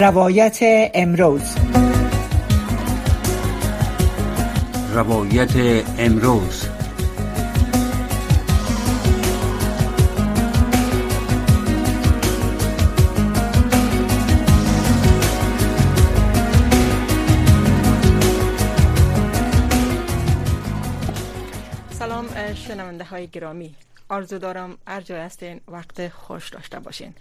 روایت 0.00 0.58
امروز. 0.94 1.54
روایت 4.94 5.84
امروز. 5.98 6.68
سلام 21.90 22.26
شنونده 22.54 23.04
های 23.04 23.26
گرامی. 23.26 23.74
آرزو 24.08 24.38
دارم 24.38 24.78
هر 24.86 25.00
جای 25.00 25.20
هستین 25.20 25.60
وقت 25.68 26.08
خوش 26.08 26.48
داشته 26.48 26.80
باشین. 26.80 27.14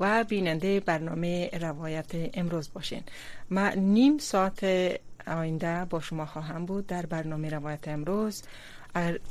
و 0.00 0.24
بیننده 0.24 0.80
برنامه 0.80 1.50
روایت 1.60 2.06
امروز 2.34 2.68
باشین. 2.74 3.02
ما 3.50 3.68
نیم 3.68 4.18
ساعت 4.18 4.66
آینده 5.26 5.84
با 5.90 6.00
شما 6.00 6.26
خواهم 6.26 6.66
بود 6.66 6.86
در 6.86 7.06
برنامه 7.06 7.50
روایت 7.50 7.88
امروز. 7.88 8.42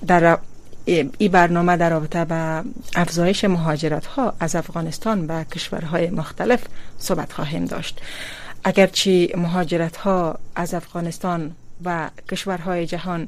در 0.07 0.37
این 0.85 1.11
برنامه 1.31 1.77
در 1.77 1.89
رابطه 1.89 2.25
به 2.25 2.63
افزایش 2.95 3.45
مهاجرت 3.45 4.05
ها 4.05 4.33
از 4.39 4.55
افغانستان 4.55 5.27
به 5.27 5.45
کشورهای 5.51 6.09
مختلف 6.09 6.63
صحبت 6.97 7.33
خواهیم 7.33 7.65
داشت. 7.65 8.01
اگرچه 8.63 9.29
مهاجرت 9.37 9.97
ها 9.97 10.39
از 10.55 10.73
افغانستان 10.73 11.55
و 11.85 12.09
کشورهای 12.31 12.85
جهان 12.85 13.27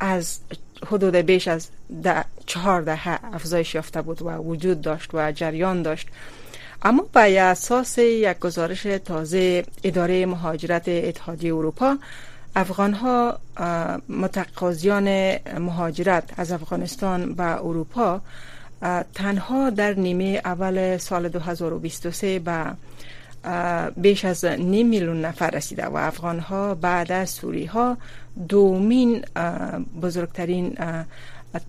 از 0.00 0.38
حدود 0.86 1.16
بیش 1.16 1.48
از 1.48 1.68
ده 2.02 2.24
چهار 2.46 2.82
دهه 2.82 3.34
افزایش 3.34 3.74
یافته 3.74 4.02
بود 4.02 4.22
و 4.22 4.30
وجود 4.30 4.80
داشت 4.80 5.10
و 5.14 5.32
جریان 5.32 5.82
داشت 5.82 6.08
اما 6.82 7.06
به 7.12 7.40
اساس 7.40 7.98
یک 7.98 8.38
گزارش 8.38 8.82
تازه 8.82 9.64
اداره 9.84 10.26
مهاجرت 10.26 10.88
اتحادیه 10.88 11.54
اروپا 11.54 11.96
افغان 12.56 12.92
ها 12.92 13.38
متقاضیان 14.08 15.36
مهاجرت 15.58 16.24
از 16.36 16.52
افغانستان 16.52 17.34
به 17.34 17.64
اروپا 17.64 18.20
تنها 19.14 19.70
در 19.70 19.94
نیمه 19.94 20.40
اول 20.44 20.96
سال 20.96 21.28
2023 21.28 22.38
به 22.38 22.76
بیش 23.96 24.24
از 24.24 24.44
نیم 24.44 24.88
میلیون 24.88 25.20
نفر 25.20 25.50
رسیده 25.50 25.86
و 25.86 25.96
افغان 25.96 26.38
ها 26.38 26.74
بعد 26.74 27.12
از 27.12 27.30
سوری 27.30 27.64
ها 27.64 27.96
دومین 28.48 29.24
بزرگترین 30.02 30.76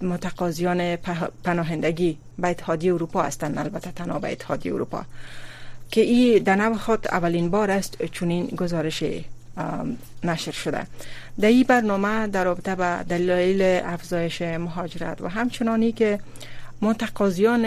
متقاضیان 0.01 0.95
پناهندگی 1.43 2.17
به 2.39 2.47
اتحادیه 2.47 2.93
اروپا 2.93 3.21
هستند 3.21 3.57
البته 3.57 3.91
تنها 3.91 4.19
به 4.19 4.31
اتحادیه 4.31 4.73
اروپا. 4.73 5.05
که 5.91 6.01
این 6.01 6.43
در 6.43 6.55
نوع 6.55 6.77
خود 6.77 7.07
اولین 7.07 7.49
بار 7.49 7.71
است 7.71 8.05
چنین 8.05 8.45
گزارش 8.45 9.03
نشر 10.23 10.51
شده. 10.51 10.87
در 11.39 11.47
این 11.47 11.63
برنامه 11.63 12.27
در 12.27 12.43
رابطه 12.43 12.75
به 12.75 13.03
دلایل 13.09 13.81
افزایش 13.85 14.41
مهاجرت 14.41 15.21
و 15.21 15.27
همچنانی 15.27 15.91
که 15.91 16.19
متقاضیان 16.81 17.65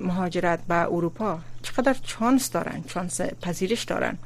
مهاجرت 0.00 0.58
به 0.68 0.74
اروپا 0.74 1.38
چقدر 1.62 1.96
چانس 2.02 2.50
دارن 2.50 2.84
چانس 2.88 3.20
پذیرش 3.20 3.84
دارن. 3.84 4.18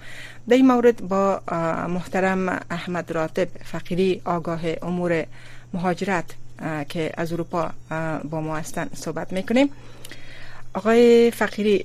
در 0.49 0.57
این 0.57 0.67
مورد 0.67 1.09
با 1.09 1.43
محترم 1.89 2.61
احمد 2.71 3.13
راتب 3.13 3.49
فقیری 3.65 4.23
آگاه 4.25 4.61
امور 4.83 5.27
مهاجرت 5.75 6.25
که 6.89 7.13
از 7.17 7.33
اروپا 7.33 7.71
با 8.25 8.41
ما 8.41 8.57
هستن 8.57 8.89
صحبت 8.95 9.33
می‌کنیم. 9.33 9.71
آقای 10.75 11.31
فقیری 11.31 11.85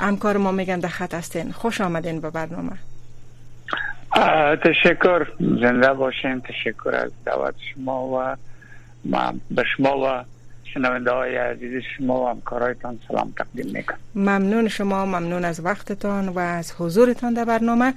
همکار 0.00 0.36
ما 0.36 0.52
میگن 0.52 0.78
در 0.78 0.88
خط 0.88 1.14
هستین. 1.14 1.52
خوش 1.52 1.80
آمدین 1.80 2.20
به 2.20 2.30
برنامه. 2.30 2.72
تشکر. 4.64 5.26
زنده 5.60 5.92
باشین. 5.92 6.40
تشکر 6.40 6.94
از 6.94 7.10
دعوت 7.26 7.54
شما 7.74 8.08
و 8.08 8.36
ما 9.04 9.34
به 9.50 9.64
شما 9.76 9.98
و 9.98 10.24
شنونده 10.74 11.10
های 11.10 11.36
عزیز 11.36 11.82
شما 11.96 12.20
و 12.20 12.28
همکارایتان 12.28 12.98
سلام 13.08 13.32
تقدیم 13.36 13.72
می‌کنم. 13.72 13.98
ممنون 14.14 14.68
شما. 14.68 15.06
ممنون 15.06 15.44
از 15.44 15.64
وقتتان 15.64 16.28
و 16.28 16.38
از 16.38 16.72
حضورتان 16.78 17.34
در 17.34 17.44
برنامه. 17.44 17.94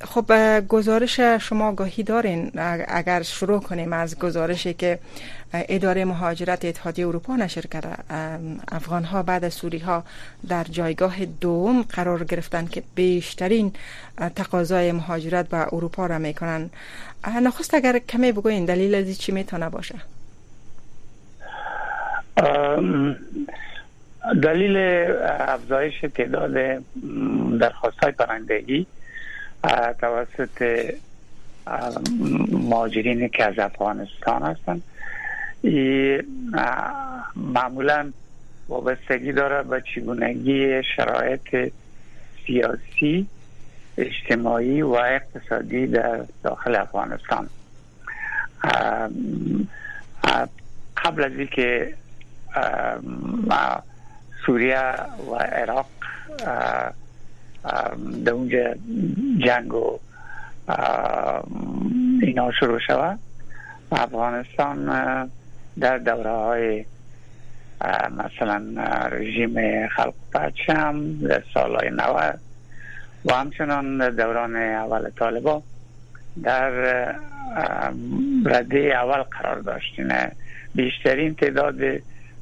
خب 0.00 0.60
گزارش 0.68 1.20
شما 1.20 1.72
گاهی 1.72 2.02
دارین 2.02 2.50
اگر 2.88 3.22
شروع 3.22 3.60
کنیم 3.60 3.92
از 3.92 4.18
گزارشی 4.18 4.74
که 4.74 4.98
اداره 5.52 6.04
مهاجرت 6.04 6.64
اتحادیه 6.64 7.06
اروپا 7.06 7.36
نشر 7.36 7.60
کرده 7.60 7.88
افغان 8.72 9.04
ها 9.04 9.22
بعد 9.22 9.44
از 9.44 9.54
سوری 9.54 9.78
ها 9.78 10.04
در 10.48 10.64
جایگاه 10.64 11.24
دوم 11.24 11.82
قرار 11.82 12.24
گرفتن 12.24 12.66
که 12.66 12.82
بیشترین 12.94 13.72
تقاضای 14.36 14.92
مهاجرت 14.92 15.48
به 15.48 15.74
اروپا 15.74 16.06
را 16.06 16.18
می‌کنن. 16.18 16.70
نخست 17.42 17.74
اگر 17.74 17.98
کمی 17.98 18.32
بگوین 18.32 18.64
دلیل 18.64 18.94
از 18.94 19.18
چی 19.18 19.32
می‌تونه 19.32 19.68
باشه؟ 19.68 19.94
دلیل 24.42 24.76
افزایش 25.40 25.94
تعداد 26.14 26.82
درخواست 27.60 27.98
های 28.02 28.12
پرندگی 28.12 28.86
توسط 30.00 30.90
مهاجرین 32.50 33.28
که 33.28 33.44
از 33.44 33.58
افغانستان 33.58 34.42
هستند 34.42 34.82
معمولا 37.36 38.12
وابستگی 38.68 39.32
داره 39.32 39.62
به 39.62 39.82
چگونگی 39.94 40.82
شرایط 40.96 41.72
سیاسی 42.46 43.26
اجتماعی 43.98 44.82
و 44.82 44.92
اقتصادی 44.92 45.86
در 45.86 46.24
داخل 46.42 46.76
افغانستان. 46.76 47.48
قبل 50.96 51.24
از 51.24 51.32
اینکه 51.32 51.94
سوریه 54.46 54.78
و 55.30 55.34
عراق 55.34 55.86
در 58.24 58.32
اونجا 58.32 58.74
جنگ 59.38 59.74
و 59.74 59.98
اینا 62.22 62.52
شروع 62.60 62.78
شود. 62.78 63.18
افغانستان 63.92 65.30
در 65.80 65.98
دوره 65.98 66.30
های 66.30 66.84
مثلا 68.16 68.62
رژیم 69.12 69.88
خلق 69.88 70.14
پرچم 70.32 71.14
در 71.14 71.42
سالهای 71.54 71.90
90 71.90 72.40
و 73.24 73.34
همچنان 73.34 74.10
دوران 74.10 74.56
اول 74.56 75.10
طالبا 75.10 75.62
در 76.42 76.70
رده 78.44 78.78
اول 78.78 79.22
قرار 79.22 79.60
داشتین 79.60 80.12
بیشترین 80.74 81.34
تعداد 81.34 81.76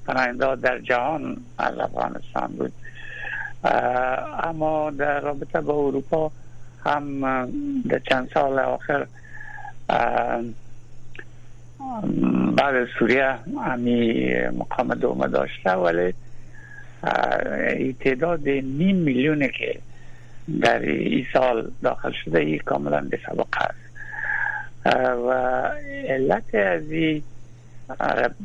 پناهنده 0.07 0.57
در 0.57 0.79
جهان 0.79 1.37
از 1.59 1.79
افغانستان 1.79 2.47
بود. 2.47 2.73
اما 3.65 4.91
در 4.91 5.21
رابطه 5.21 5.61
با 5.61 5.75
اروپا 5.75 6.31
هم 6.85 7.21
در 7.89 7.99
چند 7.99 8.31
سال 8.35 8.59
آخر 8.59 9.07
بعد 12.57 12.89
سوریه 12.99 13.39
همی 13.65 14.35
مقام 14.59 14.95
دومه 14.95 15.29
داشته 15.29 15.71
ولی 15.71 16.15
تعداد 18.01 18.49
نیم 18.49 18.97
میلیونه 18.97 19.49
که 19.49 19.79
در 20.61 20.79
این 20.79 21.27
سال 21.33 21.71
داخل 21.83 22.13
شده 22.25 22.41
ای 22.41 22.59
کاملا 22.59 23.01
به 23.01 23.19
سبقه 23.27 23.61
است 23.61 23.83
و 25.27 25.31
علت 26.09 26.55
از 26.55 26.91
این 26.91 27.23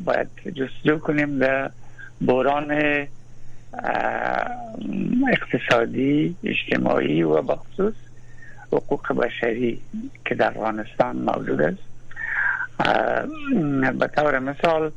باید 0.04 0.28
جستجو 0.54 0.98
کنیم 0.98 1.38
در 1.38 1.70
بوران 2.20 2.68
اقتصادی 5.32 6.36
اجتماعی 6.44 7.22
و 7.22 7.42
بخصوص 7.42 7.94
حقوق 8.72 9.12
بشری 9.12 9.80
که 10.24 10.34
در 10.34 10.48
افغانستان 10.48 11.16
موجود 11.16 11.62
است. 11.62 11.82
به 13.98 14.06
طور 14.06 14.38
مثال 14.38 14.92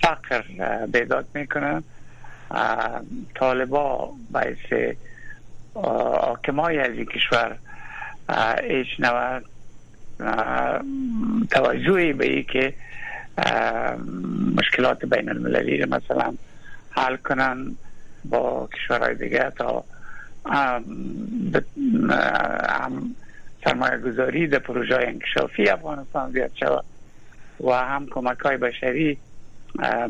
فقر 0.00 0.42
بیداد 0.86 1.26
می‌کنه. 1.34 1.82
طالبا 3.34 4.12
باعث 4.30 4.96
حاکمای 5.74 6.78
از 6.78 6.90
این 6.90 7.06
کشور 7.06 7.56
ایش 8.62 9.00
نوع 9.00 9.40
توجهی 11.50 12.12
به 12.12 12.26
ای 12.26 12.42
که 12.42 12.74
مشکلات 14.56 15.04
بین 15.04 15.28
المللی 15.28 15.84
مثلا 15.84 16.34
حل 16.90 17.16
کنن. 17.16 17.76
با 18.24 18.68
کشورهای 18.74 19.14
دیگه 19.14 19.52
تا 19.58 19.84
هم 22.68 23.14
سرمایه 23.64 23.98
گذاری 23.98 24.46
در 24.46 24.58
پروژه 24.58 24.96
انکشافی 24.96 25.68
افغانستان 25.68 26.30
زیاد 26.30 26.50
شود 26.54 26.84
و 27.60 27.72
هم 27.72 28.06
کمک 28.06 28.38
های 28.38 28.56
بشری 28.56 29.18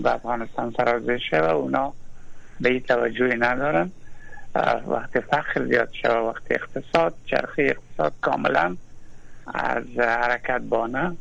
به 0.03 0.15
افغانستان 0.15 0.75
سرازده 0.77 1.19
شود 1.19 1.51
اونا 1.51 1.93
به 2.61 2.69
این 2.69 2.81
توجهی 2.81 3.37
ندارن. 3.37 3.91
وقت 4.87 5.21
فخر 5.21 5.65
زیاد 5.65 5.93
شد 5.93 6.09
وقت 6.09 6.43
اقتصاد 6.51 7.15
چرخی 7.27 7.63
اقتصاد 7.63 8.13
کاملا 8.21 8.77
از 9.55 9.85
حرکت 9.99 10.61
بانه. 10.61 11.17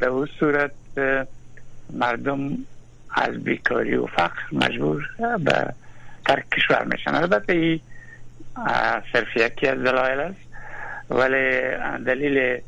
در 0.00 0.08
اون 0.08 0.28
صورت 0.38 0.70
مردم 1.92 2.58
از 3.10 3.44
بیکاری 3.44 3.96
و 3.96 4.06
فقر 4.06 4.40
مجبور 4.52 5.08
به 5.38 5.74
ترک 6.28 6.50
کشور 6.50 6.84
میشن. 6.84 7.14
البته 7.14 7.52
این 7.52 7.80
صرف 9.12 9.36
یکی 9.36 9.66
از 9.66 9.78
دلایل 9.78 10.20
است. 10.20 10.40
ولی 11.10 11.60
دلیل 12.04 12.60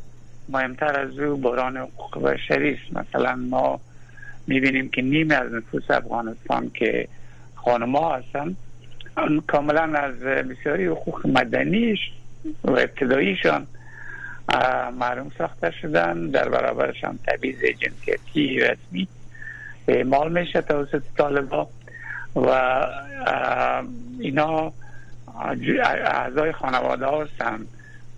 مهمتر 0.49 1.01
از 1.01 1.19
او 1.19 1.37
بحران 1.37 1.77
حقوق 1.77 2.23
بشری 2.23 2.75
است. 2.75 2.97
مثلا 2.97 3.35
ما 3.35 3.81
می‌بینیم 4.47 4.89
که 4.89 5.03
نیمه 5.03 5.35
از 5.35 5.53
نفوس 5.53 5.91
افغانستان 5.91 6.71
که 6.75 7.09
خانما 7.55 8.15
هستن 8.15 8.57
کاملا 9.47 9.99
از 9.99 10.19
بسیاری 10.21 10.87
حقوق 10.87 11.27
مدنیش 11.27 11.99
و 12.65 12.71
ابتداییشان 12.71 13.67
معلوم 14.99 15.31
ساخته 15.39 15.71
شدن. 15.71 16.31
در 16.31 16.49
برابرش 16.49 17.05
هم 17.05 17.19
تبعیض 17.27 17.65
جنسیتی 17.65 18.61
رسمی 18.61 19.09
اعمال 19.89 20.41
میشه 20.41 20.61
توسط 20.61 21.03
طالبا 21.17 21.69
و 22.37 22.87
اینا 24.21 24.73
اعضای 25.85 26.53
خانواده 26.53 27.07
هستن. 27.07 27.67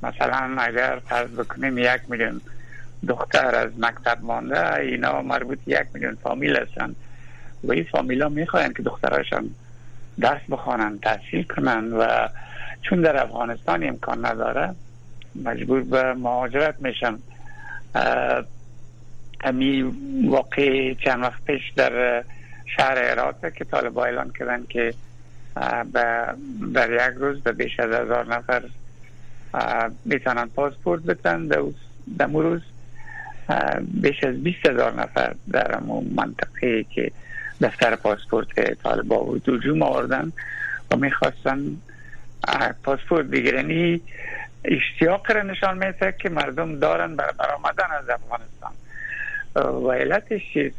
مثلا 0.03 0.57
اگر 0.59 1.01
فرض 1.09 1.31
بکنیم 1.31 1.79
یک 1.79 2.01
میلیون 2.09 2.41
دختر 3.09 3.55
از 3.55 3.71
مکتب 3.79 4.19
مانده 4.23 4.75
اینا 4.75 5.23
مربوط 5.23 5.59
یک 5.67 5.87
میلیون 5.95 6.15
فامیل 6.23 6.57
هستن. 6.57 6.95
و 7.65 7.73
این 7.73 7.85
فامیل 7.85 8.23
ها 8.23 8.29
می‌خواین 8.29 8.73
که 8.73 8.83
دختراشان 8.83 9.51
درس 10.21 10.41
بخوانن 10.51 10.99
تحصیل 10.99 11.43
کنن 11.43 11.93
و 11.93 12.29
چون 12.83 13.01
در 13.01 13.23
افغانستان 13.23 13.85
امکان 13.85 14.27
نداره 14.27 14.75
مجبور 15.45 15.83
به 15.83 16.15
مهاجرت 16.15 16.75
میشن. 16.81 17.19
امی 19.45 19.83
واقع 20.29 20.95
چند 20.95 21.23
وقت 21.23 21.45
پیش 21.45 21.63
در 21.77 22.25
شهر 22.77 22.99
عراق 22.99 23.53
که 23.53 23.65
طالب 23.65 23.99
اعلان 23.99 24.33
کردن 24.39 24.67
که 24.69 24.95
در 26.75 26.93
یک 26.93 27.17
روز 27.17 27.41
به 27.41 27.53
بیش 27.53 27.81
از 27.81 27.91
هزار 27.91 28.35
نفر 28.35 28.63
می‌تونن 30.05 30.47
پاسپورت 30.47 31.03
بتن 31.03 31.47
در 31.47 32.27
روز. 32.27 32.63
بیش 33.81 34.25
از 34.25 34.43
بیست 34.43 34.67
هزار 34.67 34.95
نفر 35.03 35.35
در 35.53 35.77
امون 35.77 36.13
منطقه 36.17 36.85
که 36.85 37.11
دفتر 37.61 37.97
پاسپورت 37.97 38.75
طالبا 38.83 39.19
بود 39.19 39.49
هجوم 39.49 39.83
آوردن 39.83 40.33
و 40.91 40.97
می‌خواستن 40.97 41.77
پاسپورت 42.85 43.27
بگیرنی 43.27 44.01
اشتیاق 44.65 45.33
را 45.33 45.43
نشان 45.43 45.87
میده 45.87 46.15
که 46.19 46.29
مردم 46.29 46.79
دارن 46.79 47.17
بر 47.17 47.31
برآمدن 47.39 47.87
از 47.99 48.09
افغانستان. 48.09 48.73
و 49.55 49.91
علتش 49.93 50.43
چیست؟ 50.53 50.77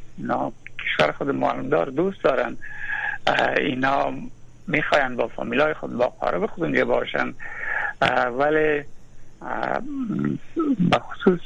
کشور 0.93 1.11
خود 1.11 1.29
معلومدار 1.29 1.89
دوست 1.89 2.23
دارن. 2.23 2.57
اینا 3.57 4.13
می‌خواین 4.67 5.15
با 5.15 5.27
فامیلای 5.27 5.73
خود 5.73 5.97
با 5.97 6.07
قارب 6.07 6.45
خود 6.45 6.63
اونجا 6.63 6.85
باشن. 6.85 7.33
ولی 8.37 8.83
بخصوص 10.91 11.39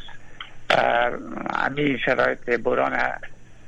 امی 1.50 2.00
شرایط 2.06 2.50
بران 2.50 3.00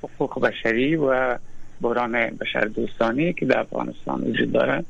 حقوق 0.04 0.42
بشری 0.42 0.96
و 0.96 1.38
بران 1.82 2.12
بشر 2.12 2.66
دوستانی 2.66 3.34
که 3.34 3.46
در 3.46 3.60
افغانستان 3.60 4.22
وجود 4.22 4.52
داره 4.52 4.84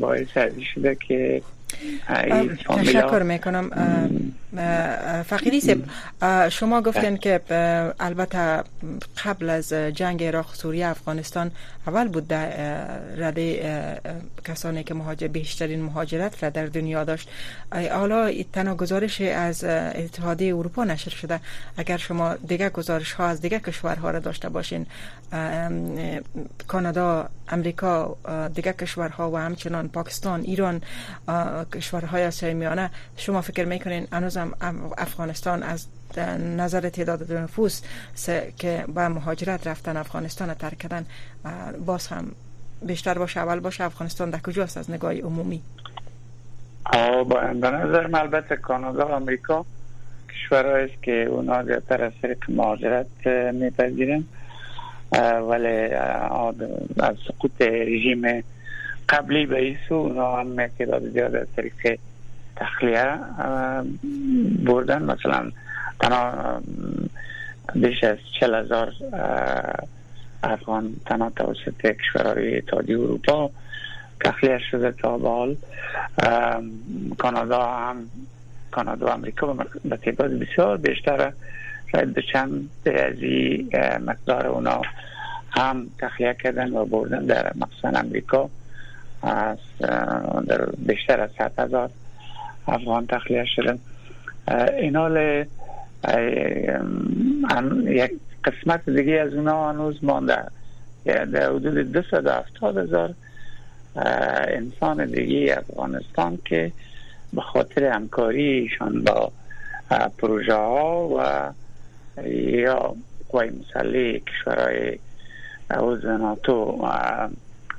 باعث 0.00 0.38
شده 0.74 0.94
که 0.94 1.42
تشکر 2.68 3.22
می‌کنم. 3.22 3.70
فقیری 5.26 5.60
سب 5.60 5.78
شما 6.48 6.80
گفتین 6.82 7.16
که 7.16 7.40
البته 8.00 8.62
قبل 9.24 9.50
از 9.50 9.72
جنگ 9.72 10.24
عراق 10.24 10.54
سوریه 10.54 10.86
افغانستان 10.86 11.50
اول 11.86 12.08
بود 12.08 12.28
در 12.28 12.48
رده 13.16 14.00
کسانی 14.44 14.84
که 14.84 14.94
مهاجر 14.94 15.28
بیشترین 15.28 15.82
مهاجرت 15.82 16.44
را 16.44 16.50
در 16.50 16.66
دنیا 16.66 17.04
داشت. 17.04 17.28
حالا 17.92 18.32
تنها 18.52 18.74
گزارش 18.74 19.20
از 19.20 19.64
اتحادیه 19.64 20.56
اروپا 20.56 20.84
نشر 20.84 21.10
شده. 21.10 21.40
اگر 21.76 21.96
شما 21.96 22.34
دیگه 22.34 22.70
گزارش 22.70 23.12
ها 23.12 23.26
از 23.26 23.40
دیگه 23.40 23.60
کشورها 23.60 24.10
را 24.10 24.18
داشته 24.18 24.48
باشین 24.48 24.86
کانادا 26.68 27.28
امریکا 27.48 28.16
دیگه 28.54 28.72
کشورها 28.72 29.30
و 29.30 29.36
همچنان 29.36 29.88
پاکستان 29.88 30.40
ایران 30.40 30.82
کشورهای 31.72 32.26
آسیای 32.26 32.54
میانه 32.54 32.90
شما 33.16 33.40
فکر 33.40 33.64
می‌کنین 33.64 34.08
هنوزم 34.40 34.92
افغانستان 34.98 35.62
از 35.62 35.86
نظر 36.56 36.88
تعداد 36.88 37.32
نفوس 37.32 37.82
که 38.56 38.84
با 38.94 39.08
مهاجرت 39.08 39.66
رفتن 39.66 39.96
افغانستان 39.96 40.54
ترک 40.54 40.78
کردن 40.78 41.06
باز 41.86 42.06
هم 42.06 42.32
بیشتر 42.82 43.18
باشه 43.18 43.40
اول 43.40 43.60
باشه 43.60 43.84
افغانستان 43.84 44.30
در 44.30 44.38
کجاست 44.38 44.76
از 44.78 44.90
نگاه 44.90 45.14
عمومی؟ 45.14 45.62
با 47.28 47.40
نظر 47.52 48.16
البته 48.16 48.56
کانادا 48.56 49.08
و 49.08 49.12
امریکا 49.12 49.64
کشورهایی 50.28 50.84
است 50.84 51.02
که 51.02 51.24
اونا 51.24 51.64
زیادتر 51.64 52.04
از 52.04 52.12
طریق 52.22 52.50
مهاجرت 52.50 53.26
میپذیرن. 53.54 54.24
ولی 55.48 55.94
از 56.98 57.16
سقوط 57.28 57.60
رژیم 57.62 58.44
قبلی 59.08 59.46
به 59.46 59.58
ایسو 59.58 59.94
اونا 59.94 60.36
هم 60.36 60.66
تعداد 60.66 61.08
زیاد 61.08 61.34
از 61.34 61.46
طریق 61.56 61.72
تخلیه 62.60 63.18
بردن. 64.64 65.02
مثلا 65.02 65.50
تنها 66.00 66.62
بیش 67.74 68.04
از 68.04 68.18
چل 68.40 68.54
هزار 68.54 68.92
افغان 70.42 70.96
تنها 71.06 71.30
توسط 71.30 71.80
کشورهای 71.82 72.56
اتحادیه 72.58 72.98
اروپا 72.98 73.50
تخلیه 74.24 74.58
شده 74.70 74.92
تا 74.92 75.18
بال 75.18 75.56
کانادا 77.18 77.66
هم 77.66 77.96
کانادا 78.70 79.06
و 79.06 79.10
امریکا 79.10 79.52
به 79.84 79.96
تعداد 79.96 80.30
بسیار 80.30 80.76
بیشتر 80.76 81.32
شاید 81.92 82.14
به 82.14 82.22
چند 82.32 82.70
از 82.86 83.14
مقدار 84.06 84.46
اونا 84.46 84.82
هم 85.50 85.86
تخلیه 85.98 86.36
کردن 86.42 86.72
و 86.72 86.84
بردن 86.84 87.26
در 87.26 87.52
مقصد 87.56 88.04
امریکا. 88.04 88.50
از 89.22 89.58
در 90.46 90.66
بیشتر 90.78 91.20
از 91.20 91.30
ست 91.30 91.58
هزار. 91.58 91.90
افغان 92.68 93.06
تخلیه 93.06 93.44
شدن. 93.44 93.78
اینال 94.78 95.44
یک 97.86 98.12
قسمت 98.44 98.90
دیگه 98.90 99.12
از 99.12 99.34
اونا 99.34 99.70
هنوز 99.70 100.04
مانده. 100.04 100.44
در 101.04 101.50
حدود 101.50 101.92
دو 101.92 102.30
هفتاد 102.30 102.78
هزار 102.78 103.14
انسان 103.96 105.06
دیگه 105.06 105.58
افغانستان 105.58 106.38
که 106.44 106.72
به 107.32 107.40
خاطر 107.40 107.84
همکاریشان 107.84 109.04
با 109.04 109.32
پروژه 110.18 110.54
ها 110.54 111.08
و 111.08 111.50
یا 112.28 112.94
قوای 113.28 113.50
مسلح 113.50 114.18
کشورهای 114.18 114.98
عضو 115.70 116.18
ناتو 116.18 116.88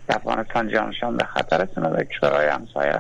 افغانستان 0.10 0.68
جانشان 0.68 1.18
به 1.18 1.24
خطر 1.24 1.62
است 1.62 1.76
در 1.76 2.04
کشورهای 2.04 2.48
همسایه. 2.48 3.00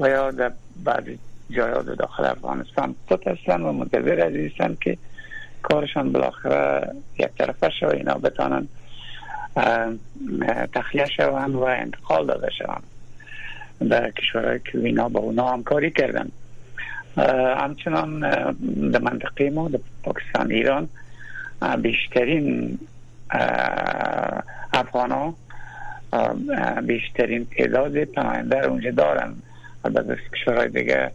و 0.00 0.08
یا 0.08 0.30
در 0.30 0.52
بعضی 0.84 1.18
جایات 1.50 1.86
داخل 1.86 2.24
افغانستان. 2.24 2.94
خود 3.08 3.28
هستن 3.28 3.62
و 3.62 3.72
منتظر 3.72 4.20
از 4.20 4.76
که 4.80 4.98
کارشان 5.62 6.12
بالاخره 6.12 6.92
یک 7.18 7.28
طرفه 7.38 7.70
شو 7.80 7.88
اینا 7.88 8.14
بتانن 8.14 8.68
تخلیه 10.74 11.06
شوند 11.16 11.54
و 11.54 11.62
انتقال 11.62 12.26
داده 12.26 12.50
شوند. 12.50 12.82
در 13.90 14.10
کشورهای 14.10 14.60
که 14.72 14.78
اینا 14.78 15.08
با 15.08 15.20
اونا 15.20 15.48
همکاری 15.52 15.90
کردن. 15.90 16.28
همچنان 17.56 18.20
در 18.90 18.98
منطقه 18.98 19.50
ما 19.50 19.68
در 19.68 19.78
پاکستان 20.02 20.50
ایران 20.50 20.88
بیشترین 21.82 22.78
افغان 24.72 25.10
ها 25.10 25.34
بیشترین 26.80 27.46
تعداد 27.56 28.04
پناهنده 28.04 28.66
اونجا 28.66 28.90
دارن. 28.90 29.34
البته 29.96 30.18
کشورهای 30.34 30.68
دیگه 30.68 31.10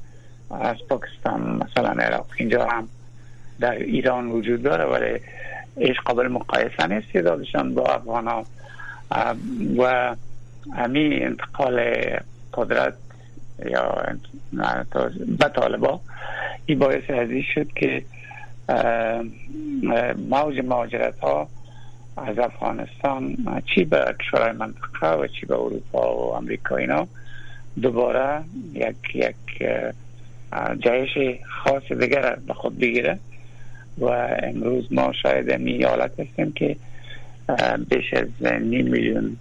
از 0.61 0.75
پاکستان 0.89 1.63
مثلا 1.63 1.89
عراق 1.89 2.27
اینجا 2.37 2.65
هم 2.65 2.87
در 3.59 3.71
ایران 3.71 4.27
وجود 4.27 4.63
داره 4.63 4.85
ولی 4.85 5.19
ایش 5.77 5.99
قابل 6.05 6.27
مقایسه 6.27 6.87
نیست 6.87 7.13
تعدادشان 7.13 7.73
با 7.73 7.85
افغان 7.85 8.27
ها. 8.27 8.45
و 9.77 10.15
همی 10.75 11.19
انتقال 11.23 11.93
قدرت 12.53 12.93
یا 13.65 14.05
به 15.39 15.49
طالبا 15.55 15.99
این 16.65 16.79
باعث 16.79 17.09
ازی 17.09 17.43
شد 17.43 17.67
که 17.67 18.03
موج 20.29 20.59
مهاجرت 20.63 21.19
ها 21.19 21.47
از 22.17 22.39
افغانستان 22.39 23.37
چی 23.75 23.83
به 23.83 24.15
کشورهای 24.19 24.51
منطقه 24.51 25.13
و 25.13 25.27
چی 25.27 25.45
به 25.45 25.55
اروپا 25.55 26.17
و 26.17 26.35
امریکا 26.35 26.75
اینا 26.75 27.07
دوباره 27.81 28.43
یک 28.73 29.15
یک 29.15 29.35
جایش 30.79 31.39
خاص 31.63 31.91
دیگر 31.91 32.37
به 32.47 32.53
خود 32.53 32.79
بگیره 32.79 33.19
و 33.97 34.05
امروز 34.43 34.93
ما 34.93 35.13
شاید 35.13 35.51
می 35.51 35.83
حالت 35.83 36.19
هستیم 36.19 36.51
که 36.51 36.75
بیش 37.89 38.13
از 38.13 38.27
نیم 38.61 38.87
میلیون 38.87 39.37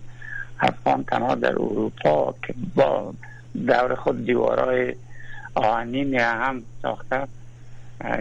افغان 0.60 1.04
تنها 1.04 1.34
در 1.34 1.52
اروپا 1.52 2.34
که 2.46 2.54
با 2.74 3.14
دور 3.66 3.94
خود 3.94 4.26
دیوارای 4.26 4.94
آهنین 5.54 6.14
هم 6.14 6.62
ساخته 6.82 7.20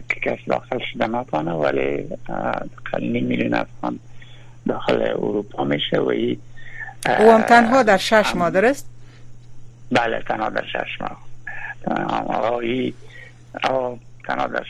که 0.09 0.19
کس 0.23 0.39
داخل 0.47 0.79
شده 0.93 1.07
نتانه 1.07 1.51
ولی 1.51 2.07
نیم 2.99 3.25
میلیون 3.25 3.53
افغان 3.53 3.99
داخل 4.67 5.01
اروپا 5.01 5.63
میشه 5.63 5.99
و 5.99 6.11
او 7.19 7.31
هم 7.31 7.41
تنها 7.41 7.83
در 7.83 7.97
شش 7.97 8.35
ماه 8.35 8.49
درست؟ 8.49 8.90
بله 9.91 10.21
تنها 10.27 10.49
در 10.49 10.65
شش 10.65 11.01
ماه 11.01 12.53
ای 12.53 12.93
تنها 13.63 14.49
در 14.53 14.63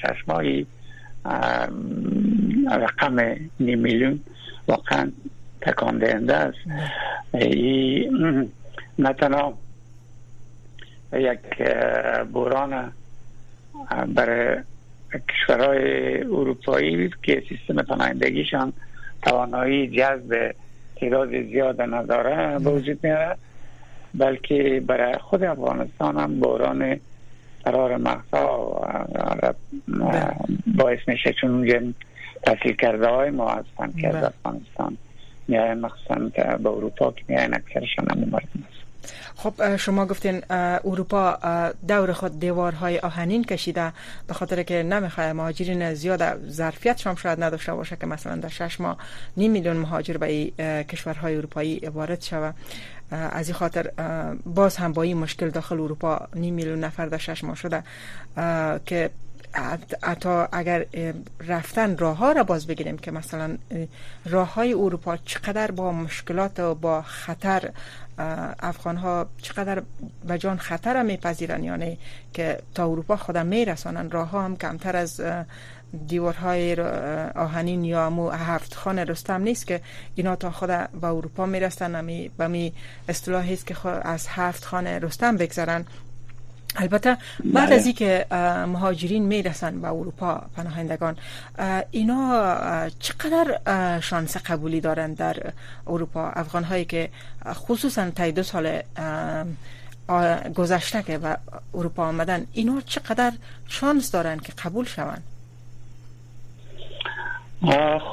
رقم 2.77 3.19
نیم 3.59 3.79
میلیون 3.79 4.19
واقعا 4.67 5.11
تکان 5.61 5.97
دهنده 5.97 6.35
است. 6.35 6.57
ای 7.33 8.09
نه 8.99 9.13
تنها 9.13 9.57
یک 11.13 11.63
بوران 12.33 12.91
برای 14.07 14.57
کشورهای 15.29 16.17
اروپایی 16.23 17.09
که 17.23 17.43
سیستم 17.49 17.81
پناهندگیشان 17.81 18.73
توانایی 19.21 19.87
جذب 19.87 20.55
تعداد 20.95 21.29
زیاد 21.29 21.81
نداره 21.81 22.59
به 22.59 22.69
وجود 22.69 22.99
میاره. 23.03 23.37
بلکه 24.13 24.83
برای 24.87 25.13
خود 25.13 25.43
افغانستان 25.43 26.17
هم 26.17 26.39
بوران 26.39 26.99
قرار 27.63 27.97
مغزا 27.97 28.81
بله. 29.87 30.35
باعث 30.77 30.99
میشه 31.07 31.33
چون 31.41 31.51
اونجا 31.51 31.79
تحصیل 32.43 32.75
کرده 32.75 33.07
های 33.07 33.29
ما 33.29 33.49
از 33.49 33.65
فن 33.77 33.91
کرده 33.91 34.17
بله. 34.17 34.25
افغانستان 34.25 34.97
میاین 35.47 35.73
مخصوصا 35.73 36.15
به 36.57 36.69
اروپا 36.69 37.11
که 37.11 37.23
میاین 37.27 37.53
اکثرشان 37.53 38.09
هم 38.09 38.19
مردم 38.19 38.63
خب 39.35 39.77
شما 39.77 40.05
گفتین 40.05 40.41
اروپا 40.85 41.37
دور 41.87 42.13
خود 42.13 42.39
دیوارهای 42.39 42.99
آهنین 42.99 43.43
کشیده. 43.43 43.93
به 44.27 44.33
خاطر 44.33 44.63
که 44.63 44.83
نمی‌خواه 44.83 45.33
مهاجرین 45.33 45.93
زیاد 45.93 46.49
ظرفیت 46.49 46.97
شما 46.97 47.15
شاید 47.15 47.43
نداشته 47.43 47.73
باشه 47.73 47.95
که 47.95 48.07
مثلا 48.07 48.35
در 48.35 48.49
شش 48.49 48.81
ماه 48.81 48.97
نیم 49.37 49.51
میلیون 49.51 49.77
مهاجر 49.77 50.17
به 50.17 50.51
کشورهای 50.83 51.35
اروپایی 51.35 51.79
وارد 51.79 52.21
شوه. 52.21 52.51
از 53.11 53.47
این 53.47 53.55
خاطر 53.55 53.91
باز 54.45 54.77
هم 54.77 54.93
با 54.93 55.01
این 55.01 55.17
مشکل 55.17 55.49
داخل 55.49 55.79
اروپا 55.79 56.27
نیم 56.35 56.53
میلیون 56.53 56.79
نفر 56.79 57.05
در 57.05 57.17
شش 57.17 57.43
ماه 57.43 57.55
شده 57.55 57.83
که 58.85 59.09
حتی 60.03 60.45
اگر 60.51 60.85
رفتن 61.47 61.97
راه 61.97 62.17
ها 62.17 62.31
را 62.31 62.43
باز 62.43 62.67
بگیریم 62.67 62.97
که 62.97 63.11
مثلا 63.11 63.57
راه 64.25 64.53
های 64.53 64.73
اروپا 64.73 65.17
چقدر 65.17 65.71
با 65.71 65.91
مشکلات 65.91 66.59
و 66.59 66.75
با 66.75 67.01
خطر 67.01 67.71
افغان 68.59 68.97
ها 68.97 69.29
چقدر 69.41 69.83
به 70.27 70.37
جان 70.37 70.57
خطر 70.57 71.03
میپذیرن 71.03 71.63
یعنی 71.63 71.97
که 72.33 72.59
تا 72.75 72.85
اروپا 72.85 73.17
خودم 73.17 73.45
میرسانن 73.45 74.11
راه 74.11 74.29
ها 74.29 74.41
هم 74.41 74.57
کمتر 74.57 74.95
از 74.95 75.21
دیوارهای 76.07 76.81
آهنین 77.35 77.83
یا 77.83 78.09
مو 78.09 78.29
هفت 78.29 78.75
خانه 78.75 79.03
رستم 79.03 79.41
نیست 79.41 79.67
که 79.67 79.81
اینا 80.15 80.35
تا 80.35 80.51
خود 80.51 80.69
به 80.69 81.07
اروپا 81.07 81.45
می‌رسن 81.45 81.95
امی 81.95 82.31
به 82.37 82.47
می 82.47 82.73
اصطلاحی 83.09 83.53
است 83.53 83.67
که 83.67 83.87
از 83.89 84.27
هفت 84.27 84.65
خانه 84.65 84.99
رستم 84.99 85.37
بگذرن. 85.37 85.85
البته 86.75 87.17
بعد 87.43 87.67
بله. 87.67 87.75
از 87.75 87.85
اینکه 87.85 88.25
مهاجرین 88.67 89.25
می‌رسن 89.25 89.81
به 89.81 89.87
اروپا 89.87 90.41
پناهندگان 90.55 91.17
اینا 91.91 92.89
چقدر 92.99 93.59
شانس 93.99 94.37
قبولی 94.37 94.81
دارن 94.81 95.13
در 95.13 95.37
اروپا 95.87 96.29
افغان 96.29 96.63
هایی 96.63 96.85
که 96.85 97.09
خصوصا 97.53 98.09
تا 98.11 98.31
دو 98.31 98.43
سال 98.43 98.81
گذشته 100.55 101.03
که 101.03 101.17
به 101.17 101.37
اروپا 101.73 102.07
آمدن 102.07 102.45
اینا 102.53 102.81
چقدر 102.85 103.31
شانس 103.67 104.11
دارن 104.11 104.39
که 104.39 104.53
قبول 104.63 104.85
شوند 104.85 105.23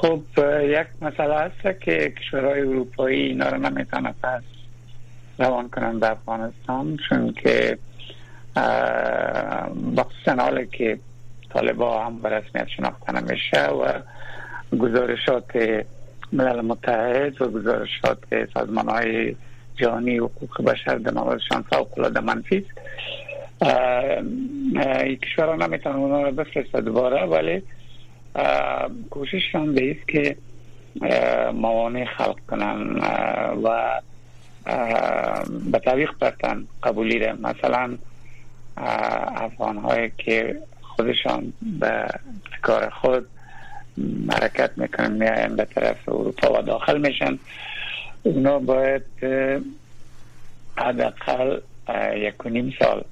خب 0.01 0.21
یک 0.63 0.87
مسئله 1.01 1.35
هست 1.35 1.81
که 1.81 2.13
کشورهای 2.19 2.61
اروپایی 2.61 3.21
اینا 3.21 3.49
رو 3.49 3.57
نمی‌تونه 3.57 4.13
پس 4.23 4.41
روان 5.39 5.69
کنن 5.69 5.99
به 5.99 6.11
افغانستان 6.11 6.97
چون 7.09 7.33
که 7.33 7.77
مخصوصا 9.95 10.35
حالا 10.39 10.63
که 10.63 10.99
طالبا 11.49 12.05
هم 12.05 12.17
به 12.17 12.29
رسمیت 12.29 12.67
شناخته 12.67 13.11
نمیشه 13.11 13.65
و 13.65 13.93
گزارشات 14.77 15.51
ملل 16.33 16.61
متحد 16.61 17.41
و 17.41 17.47
گزارشات 17.47 18.17
سازمان 18.53 18.89
های 18.89 19.35
جهانی 19.75 20.17
حقوق 20.17 20.63
بشر 20.63 20.95
در 20.95 21.11
موردشان 21.11 21.61
فوق 21.61 21.99
العاده 21.99 22.19
منفی 22.19 22.57
است. 22.57 22.79
کشورها 25.21 25.55
نمی‌تونن 25.55 25.95
اونا 25.95 26.21
رو 26.21 26.31
بفرسته 26.31 26.81
دوباره 26.81 27.25
ولی 27.25 27.63
کوشششان 29.09 29.73
به 29.73 29.91
است 29.91 30.07
که 30.07 30.35
موانع 31.53 32.05
خلق 32.05 32.39
کنن 32.49 32.99
و 33.63 33.99
به 35.71 35.79
طریق 35.79 36.11
برتن 36.19 36.67
قبولی 36.83 37.19
ده 37.19 37.33
مثلا 37.33 37.97
افغان 38.77 40.11
که 40.17 40.61
خودشان 40.81 41.53
به 41.79 42.07
کار 42.61 42.89
خود 42.89 43.27
حرکت 44.31 44.71
می‌کنن 44.77 45.11
میاین 45.11 45.55
به 45.55 45.65
طرف 45.65 46.09
اروپا 46.09 46.59
و 46.59 46.61
داخل 46.61 47.07
میشن. 47.07 47.39
اونا 48.23 48.59
باید 48.59 49.03
حداقل 50.77 51.59
یک 52.15 52.45
و 52.45 52.49
نیم 52.49 52.73
سال 52.79 53.03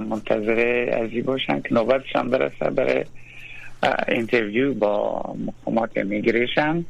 منتظر 0.00 0.88
ازی 1.02 1.22
باشن 1.22 1.60
که 1.60 1.74
نوبتشان 1.74 2.30
برسه 2.30 2.70
برای 2.70 3.04
اینترویو 4.08 4.74
با 4.74 5.22
مقامات 5.46 5.96
میگریشن 5.96 6.84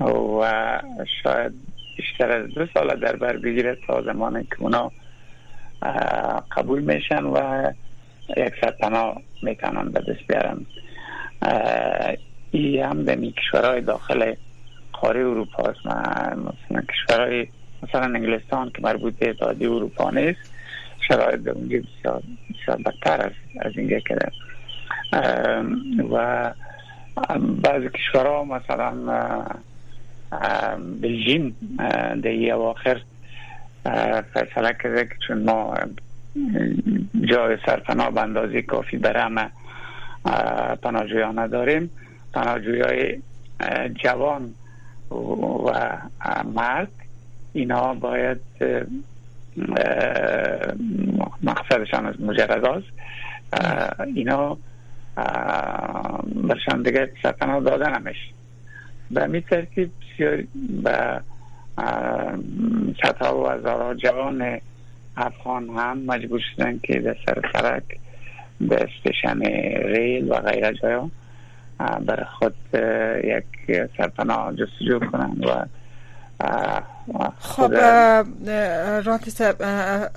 و 0.00 0.80
شاید 1.22 1.52
بیشتر 1.96 2.30
از 2.30 2.50
دو 2.50 2.66
سال 2.74 3.00
در 3.00 3.16
بر 3.16 3.36
بگیره 3.36 3.78
تا 3.86 4.02
زمانی 4.02 4.44
که 4.44 4.56
اونا 4.58 4.92
قبول 6.50 6.82
میشن 6.82 7.24
و 7.24 7.70
یک 8.36 8.60
پناه 8.80 9.22
می‌تونن 9.42 9.88
به 9.88 10.00
دست 10.00 10.26
بیارن. 10.28 10.66
ای 12.50 12.80
هم 12.80 13.04
به 13.04 13.30
کشورهای 13.30 13.80
داخل 13.80 14.34
قاره 14.92 15.20
اروپا 15.20 15.62
است. 15.62 15.86
مثلا 15.86 16.82
کشورهای 16.82 17.46
مثلا 17.82 18.04
انگلستان 18.04 18.70
که 18.70 18.82
مربوط 18.82 19.14
به 19.18 19.30
اتحادیه 19.30 19.70
اروپا 19.70 20.10
نیست 20.10 20.52
شرایط 21.08 21.40
به 21.40 21.50
اونجا 21.50 21.78
بسیار, 21.78 22.22
بسیار 22.50 22.76
بدتر 22.76 23.20
است 23.20 23.36
از 23.60 23.72
اینجا 23.76 23.98
که 23.98 24.18
و 26.12 26.52
بعضی 27.62 27.88
کشورها 27.88 28.44
مثلا 28.44 28.94
بلژیم 31.02 31.56
در 32.22 32.52
اواخر 32.52 33.00
فیصله 34.34 34.76
کرده 34.82 35.04
که 35.04 35.14
چون 35.26 35.42
ما 35.42 35.74
جای 37.30 37.58
سرپناه 37.66 38.10
به 38.10 38.20
اندازه 38.20 38.62
کافی 38.62 38.96
برای 38.96 39.22
همه 39.22 39.50
پناهجویان 40.82 41.38
نداریم. 41.38 41.90
پناهجوی 42.34 42.80
های 42.80 43.18
جوان 44.04 44.54
و 45.66 45.98
مرد 46.54 46.92
اینا 47.52 47.94
باید 47.94 48.40
مقصدشان 51.42 52.06
از 52.06 52.20
مجرد 52.20 52.64
است 52.64 52.86
اینا 54.14 54.58
برشان 56.48 56.82
دیگه 56.82 57.12
سرپناه 57.22 57.60
داده 57.60 57.98
نمیشه 57.98 58.32
به 59.10 59.26
می 59.26 59.40
ترتیب 59.40 59.90
بسیار 60.00 60.42
به 60.82 61.20
صدها 63.02 63.42
و 63.42 63.48
هزارها 63.48 63.94
جوان 63.94 64.60
افغان 65.16 65.68
هم 65.68 65.98
مجبور 65.98 66.40
شدن 66.54 66.78
که 66.78 67.00
در 67.00 67.16
سر 67.26 67.42
سرک 67.52 67.98
به 68.60 68.76
استشن 68.76 69.40
ریل 69.84 70.32
و 70.32 70.34
غیره 70.34 70.72
جایا 70.82 71.10
برای 71.78 72.26
خود 72.38 72.54
یک 73.24 73.44
سرپناه 73.96 74.54
جستجو 74.54 74.98
کنن 74.98 75.36
و 75.44 75.66
خب 77.38 77.74
رات 79.04 79.30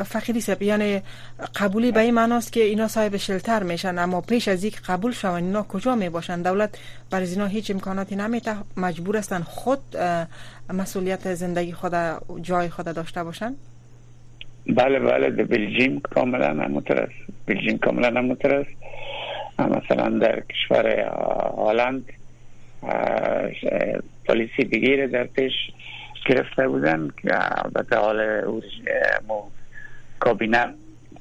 فقیری 0.03 0.41
سب 0.41 0.61
یعنی 0.61 1.01
قبولی 1.55 1.91
به 1.91 1.99
این 1.99 2.13
معناست 2.13 2.53
که 2.53 2.59
اینا 2.59 2.87
صاحب 2.87 3.17
شلتر 3.17 3.63
میشن 3.63 3.97
اما 3.97 4.21
پیش 4.21 4.47
از 4.47 4.63
اینکه 4.63 4.79
قبول 4.87 5.11
شون 5.11 5.31
اینا 5.31 5.63
کجا 5.63 5.95
می 5.95 6.09
باشن 6.09 6.41
دولت 6.41 6.77
برای 7.11 7.27
اینا 7.27 7.45
هیچ 7.45 7.71
امکاناتی 7.71 8.15
نمیته 8.15 8.55
مجبور 8.77 9.17
هستن 9.17 9.39
خود 9.39 9.79
مسئولیت 10.73 11.33
زندگی 11.33 11.71
خود 11.71 11.93
جای 12.41 12.69
خود 12.69 12.85
داشته 12.85 13.23
باشن؟ 13.23 13.55
بله 14.67 14.99
بله 14.99 15.29
در 15.29 15.43
بلژیم 15.43 15.99
کاملا 15.99 16.63
همونطور 16.63 16.99
است 16.99 17.13
بلژیم 17.45 17.77
کاملا 17.77 18.07
همونطور 18.07 18.55
است 18.55 18.69
مثلا 19.59 20.09
در 20.19 20.39
کشور 20.39 20.99
هالند 21.57 22.05
پلیسی 24.25 24.63
بگیره 24.71 25.07
در 25.07 25.23
پیش. 25.23 25.53
گرفته 26.25 26.67
بودن 26.67 27.07
که 27.21 27.29
البته 27.65 27.97
حال 27.97 28.41
کابینه 30.19 30.73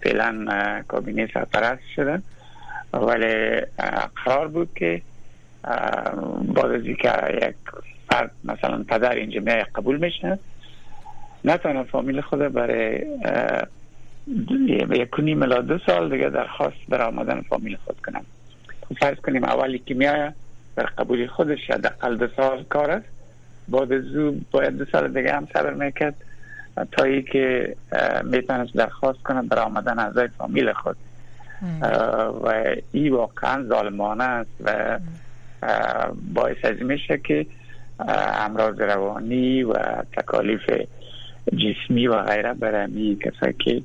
فعلا 0.03 0.83
کابینه 0.89 1.29
سرپرست 1.35 1.83
شدن. 1.97 2.23
ولی 2.93 3.61
قرار 4.25 4.49
بود 4.49 4.71
که 4.75 5.03
بعد 6.55 6.71
از 6.71 6.87
یک 6.87 7.07
فرد 8.11 8.31
مثلا 8.45 8.85
پدر 8.89 9.13
اینجا 9.13 9.41
میای 9.41 9.65
قبول 9.75 9.97
میشه 9.97 10.39
نتونه 11.45 11.83
فامیل 11.83 12.21
خود 12.21 12.39
برای 12.39 13.07
یک 14.91 15.11
کنی 15.11 15.35
ملا 15.35 15.61
دو 15.61 15.79
سال 15.79 16.11
دیگه 16.11 16.29
درخواست 16.29 16.77
بر 16.89 17.03
آمدن 17.03 17.41
فامیل 17.41 17.77
خود 17.85 18.01
کنم. 18.01 18.25
خب 18.89 18.95
فرض 18.99 19.17
کنیم 19.17 19.45
اولی 19.45 19.79
که 19.79 19.95
میایه 19.95 20.35
در 20.77 20.87
قبول 20.87 21.27
خودش 21.27 21.71
حداقل 21.71 22.17
دو 22.17 22.29
سال 22.37 22.65
کار 22.65 22.91
است. 22.91 23.14
بعد 23.69 23.93
از 23.93 24.05
باید 24.51 24.79
دو 24.79 24.85
سال 24.93 25.13
دیگه 25.13 25.33
هم 25.33 25.49
صبر 25.55 25.73
می‌کرد 25.73 26.15
تا 26.93 27.05
ای 27.05 27.23
که 27.23 27.77
می‌تونست 28.25 28.75
درخواست 28.75 29.23
کنه 29.23 29.43
بر 29.43 29.59
آمدن 29.59 29.99
اعضای 29.99 30.29
فامیل 30.29 30.73
خود. 30.73 30.97
و 32.45 32.65
این 32.93 33.13
واقعا 33.13 33.65
ظالمانه 33.69 34.25
است 34.25 34.51
و 34.65 34.99
باعث 36.35 36.57
از 36.65 36.83
میشه 36.83 37.19
که 37.19 37.47
امراض 38.39 38.81
روانی 38.81 39.63
و 39.63 39.73
تکالیف 40.17 40.71
جسمی 41.53 42.07
و 42.07 42.23
غیره 42.23 42.55
برای 42.55 42.87
می 42.87 43.17
کسایی 43.17 43.55
که 43.59 43.83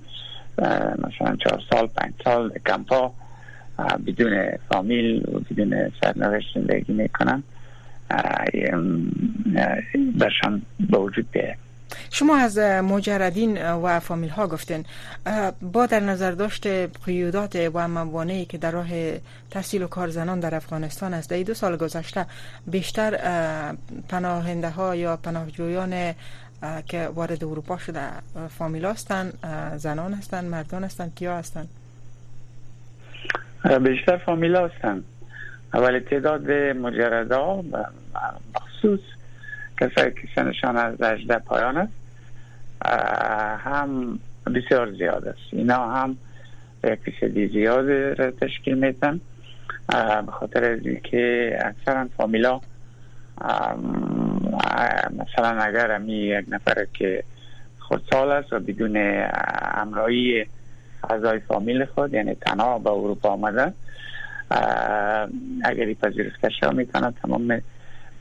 مثلا 0.98 1.36
چهار 1.36 1.62
سال 1.72 1.88
پنج 1.88 2.14
سال 2.24 2.52
کمپا 2.66 3.14
بدون 4.08 4.50
فامیل 4.72 5.24
و 5.34 5.40
بدون 5.40 5.92
سرنوشت 6.02 6.48
زندگی 6.56 6.94
می‌کنن. 6.94 7.44
برشان 10.20 10.62
به 10.90 10.98
وجود 10.98 11.32
بیه 11.32 11.56
شما 12.12 12.38
از 12.38 12.58
مجردین 12.60 13.72
و 13.72 14.00
فامیل 14.00 14.30
ها 14.30 14.48
گفتین 14.48 14.86
با 15.62 15.86
در 15.86 16.00
نظر 16.00 16.32
داشت 16.32 16.68
قیودات 17.06 17.70
و 17.74 17.88
موانعی 17.88 18.46
که 18.46 18.58
در 18.58 18.72
راه 18.72 18.88
تحصیل 19.52 19.84
و 19.84 19.88
کار 19.88 20.08
زنان 20.08 20.40
در 20.40 20.56
افغانستان 20.56 21.14
است 21.14 21.30
در 21.30 21.44
دو 21.44 21.54
سال 21.54 21.78
گذشته 21.78 22.26
بیشتر 22.68 23.12
پناهنده 24.10 24.70
ها 24.70 24.96
یا 24.96 25.18
پناهجویان 25.18 26.14
که 26.86 27.10
وارد 27.16 27.44
اروپا 27.44 27.78
شده 27.78 28.02
فامیل 28.58 28.86
هستند 28.86 29.34
زنان 29.78 30.14
هستند 30.14 30.50
مردان 30.50 30.84
هستند 30.84 31.16
کیا 31.16 31.38
هستند 31.38 31.70
بیشتر 33.84 34.18
فامیل 34.18 34.56
هستند 34.56 35.04
ولی 35.74 36.00
تعداد 36.00 36.52
مجردا 36.52 37.64
مخصوص 38.56 39.00
کسایی 39.82 40.12
که 40.12 40.28
سنشان 40.36 40.78
از 40.78 41.02
18 41.02 41.40
پایان 41.40 41.78
است 41.78 41.94
هم 43.66 44.20
بسیار 44.56 44.92
زیاد 44.92 45.28
است. 45.28 45.40
اینا 45.52 45.92
هم 45.92 46.18
فیصدی 46.82 47.48
زیاد 47.48 47.90
را 47.90 48.32
تشکیل 48.32 48.74
میتن 48.78 49.20
به 50.26 50.32
خاطر 50.32 50.64
از 50.64 50.80
که 51.04 51.54
اکثرا 51.66 52.08
فامیلا 52.18 52.62
مثلا 55.12 55.62
اگر 55.62 55.92
امی 55.92 56.14
یک 56.14 56.46
نفر 56.48 56.86
که 56.94 57.24
خودسال 57.80 58.32
است 58.32 58.54
و 58.54 58.60
بدون 58.60 59.24
امرایی 59.74 60.46
اعضای 61.10 61.40
فامیل 61.40 61.86
خود 61.86 62.14
یعنی 62.14 62.36
تنها 62.36 62.80
به 62.80 62.90
اروپا 62.90 63.30
آمده 63.30 63.74
اگر 65.64 65.94
پذیرفته 65.94 66.50
شد 66.50 66.74
می‌تونه 66.74 67.12
تمام 67.12 67.62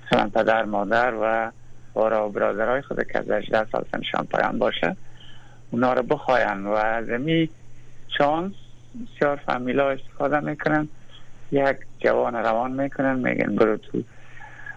مثلا 0.07 0.29
پدر 0.29 0.65
مادر 0.65 1.15
و 1.23 1.53
بارا 1.95 2.29
و 2.29 2.33
برادرهای 2.33 2.83
خود 2.83 3.07
که 3.13 3.19
از 3.19 3.31
18 3.31 3.71
سال 3.73 3.85
سنشان 3.93 4.27
پایان 4.27 4.59
باشه 4.59 4.97
اونا 5.71 5.93
رو 5.93 6.03
بخواین 6.03 6.67
و 6.67 6.73
از 6.73 7.11
امی 7.11 7.49
چانس 8.19 8.53
بسیار 9.17 9.37
فامیلا 9.37 9.91
استفاده 9.91 10.41
می‌کنن. 10.41 10.89
یک 11.53 11.77
جوان 11.99 12.35
روان 12.35 12.83
می‌کنن 12.83 13.19
میگن 13.19 13.57
برو 13.57 13.77
تو 13.77 14.03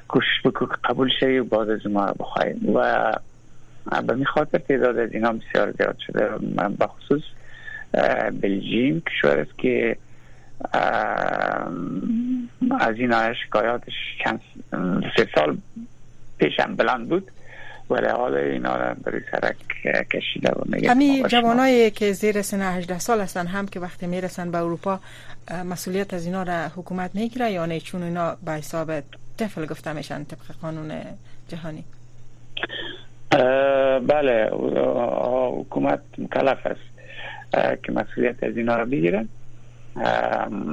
کوشش 0.07 0.41
بکو 0.45 0.65
قبول 0.83 1.09
شوی 1.19 1.39
و 1.39 1.43
بعد 1.43 1.69
از 1.69 1.87
ما 1.87 2.05
رو 2.05 2.13
بخواهیم 2.19 2.69
و 2.75 3.11
به 4.07 4.15
می 4.15 4.25
خاطر 4.25 4.57
تعداد 4.57 4.97
از 4.97 5.13
اینا 5.13 5.33
بسیار 5.33 5.71
زیاد 5.71 5.97
شده. 6.07 6.29
من 6.55 6.75
بخصوص 6.75 7.21
بلژیم 8.41 9.01
کشور 9.01 9.39
است 9.39 9.57
که 9.57 9.97
از 12.80 12.95
این 12.95 13.34
شکایاتش 13.34 13.93
چند 14.24 14.41
سه 15.17 15.28
سال 15.36 15.58
پیشم 16.38 16.76
بلند 16.76 17.10
بود 17.10 17.32
ولی 17.89 18.08
حال 18.08 18.36
اینا 18.36 18.76
را 18.76 18.93
بری 18.93 19.21
سرک 19.32 19.56
کشیده 20.12 20.52
و 20.52 20.62
میگه 20.65 20.89
همی 20.89 21.24
جوانایی 21.28 21.91
که 21.91 22.12
زیر 22.12 22.41
سن 22.41 22.62
18 22.62 23.00
سال 23.00 23.19
هستن 23.21 23.47
هم 23.47 23.67
که 23.67 23.80
وقتی 23.80 24.08
می‌رسن 24.08 24.52
به 24.52 24.58
اروپا 24.58 25.00
مسئولیت 25.65 26.13
از 26.13 26.26
اینا 26.26 26.43
را 26.43 26.67
حکومت 26.67 27.15
می‌گیره 27.15 27.52
یا 27.52 27.65
نه؟ 27.65 27.80
چون 27.80 28.04
اینا 28.04 28.38
به 28.45 28.52
حساب 28.52 28.91
طفل 29.38 29.65
گفته 29.65 29.93
میشن 29.93 30.24
طبق 30.24 30.56
قانون 30.62 30.91
جهانی. 31.47 31.84
بله 34.08 34.50
حکومت 35.60 36.00
مکلف 36.17 36.65
است 36.65 36.91
که 37.84 37.91
مسئولیت 37.91 38.43
از 38.43 38.58
اینا 38.58 38.76
را 38.78 38.86
بگیرن 38.86 39.30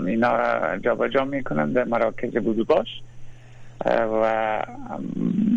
اینا 0.07 0.76
جابجا 0.76 1.09
جا 1.09 1.24
می‌کنن 1.24 1.72
در 1.72 1.85
مراکز 1.85 2.37
بودو 2.37 2.64
باش. 2.64 2.88
و 3.87 4.62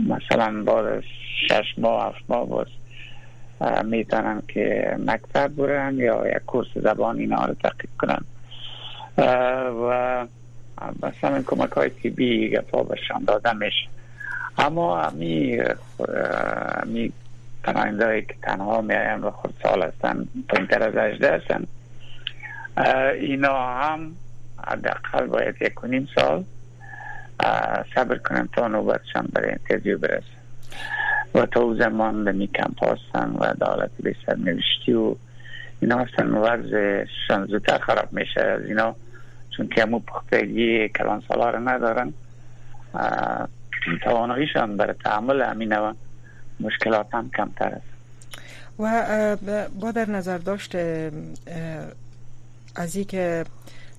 مثلا 0.08 0.64
بعد 0.64 1.04
شش 1.50 1.76
ماه 1.78 2.08
هفت 2.08 2.24
ماه 2.30 2.48
باز 2.48 2.68
می‌تونن 3.86 4.42
که 4.48 4.96
مکتب 5.06 5.48
برن 5.48 5.96
یا 5.98 6.28
یک 6.28 6.46
کورس 6.46 6.68
زبان 6.76 7.18
اینا 7.18 7.46
رو 7.46 7.54
تحقیق 7.54 7.90
کنن. 8.00 8.22
و 9.88 10.26
مثلا 11.04 11.42
کمک 11.46 11.72
های 11.72 11.90
تیبی 11.90 12.58
گفا 12.58 12.84
بشان 12.84 13.24
داده 13.24 13.54
میشه 13.54 13.88
اما 14.58 15.02
امی 15.02 15.62
امی 16.84 17.12
پناهنده 17.64 18.22
که 18.22 18.36
تنها 18.42 18.82
میایم 18.82 19.26
و 19.26 19.32
خود 19.32 19.54
سال 19.64 19.84
هستن 19.84 20.28
پایینتر 20.50 20.84
از 20.84 20.96
اجده 20.96 21.36
هستن. 21.36 21.68
اینا 23.20 23.68
هم 23.68 24.12
حداقل 24.68 25.26
باید 25.26 25.56
یک 25.62 25.84
و 25.84 25.88
نیم 25.88 26.08
سال 26.16 26.44
صبر 27.96 28.18
کنن 28.18 28.50
تا 28.54 28.68
نوبتشان 28.68 29.28
برای 29.34 29.52
انترزیو 29.52 29.98
برسن 29.98 30.26
و 31.36 31.46
تا 31.46 31.62
او 31.62 31.76
زمان 31.76 32.24
به 32.24 32.32
می 32.32 32.48
کمپ 32.48 32.84
هستن 32.84 33.30
و 33.40 33.54
دولت 33.54 33.92
به 34.00 34.16
سر 34.26 34.36
نوشتی 34.36 34.94
و 34.94 35.16
اینا 35.80 35.98
هستن. 35.98 36.28
وضعشان 36.28 37.46
زودتر 37.48 37.78
خراب 37.78 38.14
میشه 38.14 38.42
از 38.42 38.66
اینا 38.66 38.96
چون 39.58 39.68
که 39.68 39.82
همو 39.82 40.00
پختگی 40.00 40.90
کلان 40.90 41.24
سالا 41.28 41.50
رو 41.50 41.70
ندارن. 41.70 42.14
تواناییشان 44.04 44.78
برای 44.78 44.94
تعمل 45.04 45.42
همین 45.42 45.78
و 45.78 45.94
مشکلات 46.60 47.14
هم 47.14 47.30
کمتر 47.38 47.66
است. 47.66 47.92
و 48.80 49.38
با 49.82 49.92
در 49.92 50.10
نظر 50.10 50.38
داشت 50.38 50.76
از 52.76 52.96
این 52.96 53.06
که 53.06 53.46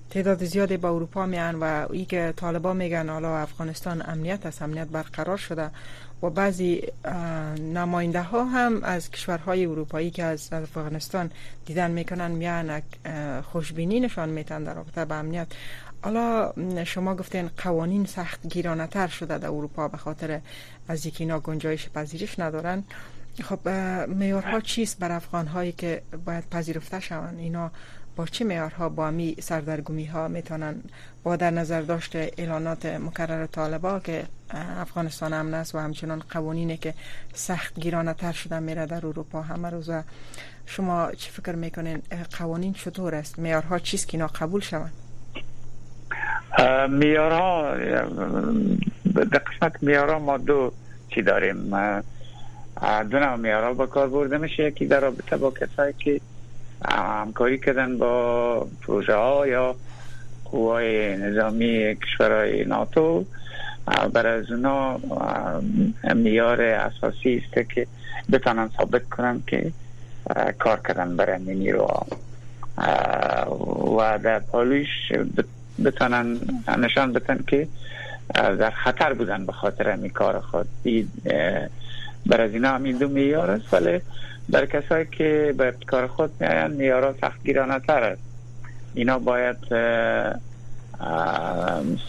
تعداد 0.09 0.45
زیادی 0.45 0.77
با 0.77 0.89
اروپا 0.89 1.25
میان 1.25 1.55
و 1.55 1.87
ای 1.91 2.05
که 2.05 2.33
طالبا 2.35 2.73
میگن 2.73 3.09
حالا 3.09 3.37
افغانستان 3.37 4.03
امنیت 4.05 4.45
است 4.45 4.61
امنیت 4.61 4.87
برقرار 4.87 5.37
شده 5.37 5.69
و 6.23 6.29
بعضی 6.29 6.81
نماینده 7.73 8.21
ها 8.21 8.45
هم 8.45 8.83
از 8.83 9.11
کشورهای 9.11 9.65
اروپایی 9.65 10.11
که 10.11 10.23
از 10.23 10.53
افغانستان 10.53 11.31
دیدن 11.65 11.91
می‌کنن 11.91 12.31
میان 12.31 12.81
خوشبینی 13.41 13.99
نشان 13.99 14.29
میتن 14.29 14.63
در 14.63 14.73
رابطه 14.73 15.05
با 15.05 15.15
امنیت. 15.15 15.47
حالا 16.03 16.53
شما 16.83 17.15
گفتین 17.15 17.49
قوانین 17.63 18.05
سخت 18.05 18.47
گیرانه 18.47 18.87
تر 18.87 19.07
شده 19.07 19.37
در 19.37 19.47
اروپا 19.47 19.87
به 19.87 19.97
خاطر 19.97 20.41
از 20.87 21.05
یکی 21.05 21.23
اینا 21.23 21.39
گنجایش 21.39 21.89
پذیرش 21.89 22.39
ندارن. 22.39 22.83
خب 23.41 23.69
میارها 24.07 24.61
چیست 24.61 24.99
بر 24.99 25.11
افغان 25.11 25.47
هایی 25.47 25.71
که 25.71 26.01
باید 26.25 26.49
پذیرفته 26.49 26.99
شوند؟ 26.99 27.39
اینا 27.39 27.71
با 28.15 28.25
چه 28.25 28.45
معیارها 28.45 28.89
با 28.89 29.11
می 29.11 29.35
سردرگمی 29.39 30.05
ها 30.05 30.27
می‌تونن 30.27 30.75
با 31.23 31.35
در 31.35 31.51
نظر 31.51 31.81
داشت 31.81 32.15
اعلانات 32.15 32.85
مکرر 32.85 33.45
طالبا 33.45 33.99
که 33.99 34.23
افغانستان 34.79 35.33
امن 35.33 35.53
است 35.53 35.75
و 35.75 35.79
همچنان 35.79 36.23
قوانینی 36.29 36.77
که 36.77 36.93
سخت 37.33 37.79
گیرانه 37.79 38.13
تر 38.13 38.31
شدن 38.31 38.63
میره 38.63 38.85
در 38.85 39.05
اروپا. 39.05 39.41
همه 39.41 39.69
روز 39.69 39.91
شما 40.65 41.11
چی 41.11 41.31
فکر 41.31 41.55
می‌کنین؟ 41.55 42.01
قوانین 42.37 42.73
چطور 42.73 43.15
است؟ 43.15 43.39
معیارها 43.39 43.79
چیست 43.79 44.07
که 44.07 44.17
اینا 44.17 44.27
قبول 44.27 44.61
شوند 44.61 44.93
میارها 46.89 47.77
در 49.15 49.39
قسمت 49.39 49.83
میارها 49.83 50.19
ما 50.19 50.37
دو 50.37 50.73
چی 51.09 51.21
داریم. 51.21 51.69
دو 53.11 53.19
نوع 53.19 53.35
میارها 53.35 53.73
با 53.73 53.85
کار 53.85 54.07
برده 54.07 54.37
میشه. 54.37 54.63
یکی 54.63 54.85
در 54.85 54.99
رابطه 54.99 55.37
با 55.37 55.51
کسایی 55.51 55.93
که 55.99 56.21
همکاری 56.89 57.57
کردن 57.57 57.97
با 57.97 58.67
پروژه 58.81 59.15
ها 59.15 59.47
یا 59.47 59.75
قوای 60.45 61.17
نظامی 61.17 61.95
کشورهای 61.95 62.65
ناتو. 62.65 63.25
برای 64.13 64.39
از 64.39 64.51
اونا 64.51 64.99
میار 66.15 66.61
اساسی 66.61 67.43
است 67.45 67.69
که 67.69 67.87
بتانن 68.31 68.69
ثابت 68.77 69.09
کنن 69.09 69.43
که 69.47 69.71
کار 70.59 70.79
کردن 70.87 71.15
برای 71.15 71.39
نیرو 71.39 72.05
و 73.97 74.19
در 74.23 74.39
پالوش 74.39 75.11
بتانن 75.85 76.39
نشان 76.79 77.13
بتن 77.13 77.43
که 77.47 77.67
در 78.33 78.69
خطر 78.69 79.13
بودن 79.13 79.45
به 79.45 79.51
خاطر 79.51 79.89
این 79.89 80.09
کار 80.09 80.39
خود. 80.39 80.67
برای 82.25 82.47
از 82.47 82.53
اینا 82.53 82.69
همین 82.69 82.97
دو 82.97 83.07
میار 83.07 83.51
است 83.51 83.73
ولی 83.73 84.01
در 84.51 84.65
کسایی 84.65 85.05
که 85.11 85.53
به 85.57 85.73
کار 85.87 86.07
خود 86.07 86.31
میاین 86.39 86.71
میارا 86.71 87.15
سخت 87.21 87.43
گیرانه 87.43 87.79
تر 87.79 88.03
است. 88.03 88.21
اینا 88.93 89.19
باید 89.19 89.57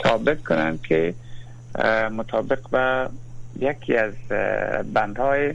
ثابت 0.02 0.44
کنند 0.44 0.82
که 0.82 1.14
مطابق 2.10 2.68
به 2.70 3.08
یکی 3.60 3.96
از 3.96 4.14
بندهای 4.94 5.54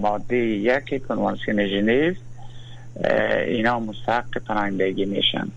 ماده 0.00 0.36
یک 0.36 1.06
کنوانسیون 1.08 1.66
ژنو 1.66 2.14
اینا 3.46 3.80
مستحق 3.80 4.38
پناهندگی 4.38 5.04
میشن. 5.04 5.48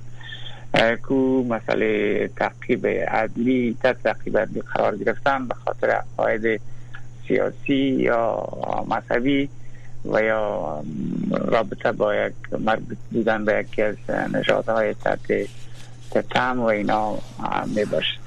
کو 1.02 1.44
مسئله 1.44 2.28
تعقیب 2.28 2.88
عدلی 2.88 3.78
تحت 3.84 4.04
تعقیب 4.04 4.38
عدلی 4.38 4.62
قرار 4.62 4.98
گرفتن 4.98 5.48
به 5.48 5.54
خاطر 5.54 5.90
عقاید 5.90 6.62
سیاسی 7.28 7.76
یا 7.76 8.48
مذهبی 8.88 9.50
و 10.06 10.24
یا 10.24 10.84
رابطه 11.32 11.92
با 11.92 12.16
یک 12.16 12.34
مربوط 12.60 12.98
بودن 13.12 13.46
به 13.46 13.60
یکی 13.60 13.82
از 13.82 13.96
نژادهای 14.34 14.94
تحت 14.94 15.48
تم 16.30 16.60
و 16.60 16.64
اینا 16.64 17.18
می 17.76 17.86
باشه. 17.86 18.18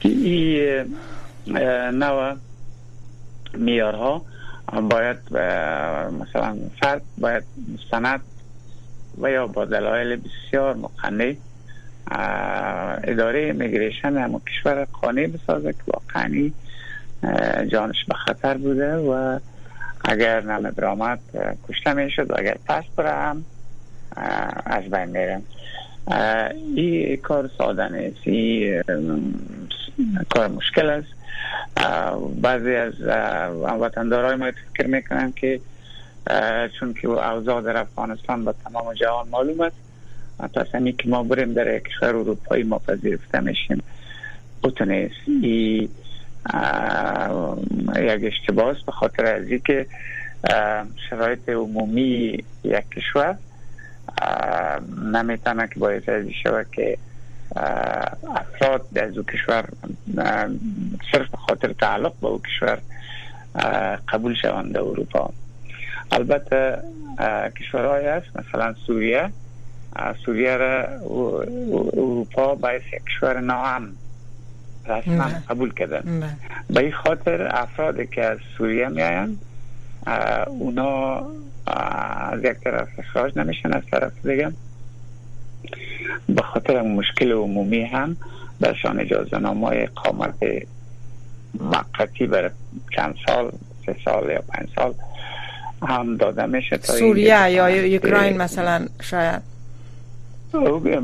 که 0.00 0.08
این 0.08 0.94
نوع 1.98 2.34
میارها 3.54 4.22
باید 4.90 5.16
مثلا 6.20 6.56
فرد 6.80 7.02
باید 7.18 7.44
مستند 7.74 8.20
و 9.18 9.30
یا 9.30 9.46
با 9.46 9.64
دلایل 9.64 10.16
بسیار 10.16 10.74
مقنع 10.76 11.34
اداره 13.04 13.48
امیگریشن 13.50 14.16
همون 14.16 14.40
کشور 14.40 14.84
قانع 14.84 15.26
بسازه 15.26 15.72
که 15.72 15.78
واقعا 15.86 16.50
جانش 17.64 18.04
به 18.04 18.14
خطر 18.14 18.56
بوده 18.56 18.96
و 18.96 19.38
اگر 20.04 20.40
نام 20.40 20.62
برآمد 20.62 21.20
کشته 21.68 21.92
می‌شد 21.92 22.30
و 22.30 22.34
اگر 22.38 22.56
پس 22.66 22.84
برم 22.96 23.44
از 24.66 24.84
بین 24.90 25.04
میرم. 25.04 25.42
این 26.76 27.16
کار 27.16 27.50
ساده 27.58 27.92
نیست 27.92 28.20
این 28.24 28.82
کار 30.30 30.48
مشکل 30.48 30.90
است. 30.90 31.08
بعضی 32.40 32.74
از 32.74 33.00
وطندارای 33.80 34.36
ما 34.36 34.50
فکر 34.50 34.86
می‌کنن 34.86 35.32
که 35.32 35.60
چون 36.80 36.94
که 36.94 37.08
اوضاع 37.08 37.62
در 37.62 37.76
افغانستان 37.76 38.44
به 38.44 38.54
تمام 38.64 38.94
جهان 38.94 39.28
معلوم 39.28 39.60
است 39.60 39.76
پس 40.38 40.66
که 40.98 41.08
ما 41.08 41.22
بریم 41.22 41.52
در 41.52 41.78
کشور 41.78 42.08
اروپایی 42.08 42.62
ما 42.62 42.78
پذیرفته 42.78 43.40
میشیم. 43.40 43.82
اوتو 44.64 44.84
نیست 44.84 45.14
یک 47.96 48.24
اشتباه 48.24 48.76
به 48.86 48.92
خاطر 48.92 49.26
از 49.26 49.48
که 49.66 49.86
شرایط 51.10 51.48
عمومی 51.48 52.44
یک 52.64 52.90
کشور 52.90 53.36
نمی‌تونه 55.12 55.68
که 55.68 55.80
باید 55.80 56.10
از 56.10 56.24
شود 56.44 56.66
که 56.72 56.98
افراد 58.36 58.98
از 58.98 59.18
او 59.18 59.24
کشور 59.24 59.64
صرف 61.12 61.34
خاطر 61.34 61.72
تعلق 61.72 62.12
با 62.20 62.28
او 62.28 62.40
کشور 62.42 62.78
قبول 64.08 64.34
شوند 64.34 64.76
اروپا. 64.76 65.30
البته 66.12 66.78
کشورهای 67.60 68.06
هست 68.06 68.26
مثلا 68.36 68.74
سوریه. 68.86 69.30
سوریه 70.24 70.56
را 70.56 70.84
اروپا 71.92 72.54
باید 72.54 72.82
کشور 72.82 73.40
ناام 73.40 73.96
رسما 74.86 75.24
قبول 75.48 75.72
کردن 75.74 76.36
به 76.70 76.80
این 76.80 76.92
خاطر 76.92 77.48
افرادی 77.56 78.06
که 78.06 78.24
از 78.24 78.38
سوریه 78.58 78.88
میاین 78.88 79.38
اونا 80.46 81.26
از 81.66 82.44
یک 82.44 82.52
طرف 82.64 82.88
اخراج 82.98 83.38
نمیشن 83.38 83.72
از 83.72 83.82
طرف 83.90 84.26
دیگه. 84.26 84.52
به 86.28 86.42
خاطر 86.42 86.82
مشکل 86.82 87.32
عمومی 87.32 87.84
هم 87.84 88.16
برشان 88.60 89.00
اجازه 89.00 89.38
نامه 89.38 89.66
اقامت 89.66 90.34
موقتی 91.60 92.26
برای 92.26 92.50
چند 92.96 93.14
سال 93.26 93.52
سه 93.86 93.96
سال 94.04 94.30
یا 94.30 94.42
پنج 94.48 94.68
سال 94.76 94.94
هم 95.82 96.16
داده 96.16 96.46
میشه 96.46 96.78
سوریه 96.82 97.50
یا 97.50 97.66
اوکراین 97.66 98.36
مثلا 98.36 98.86
شاید؟ 99.02 99.42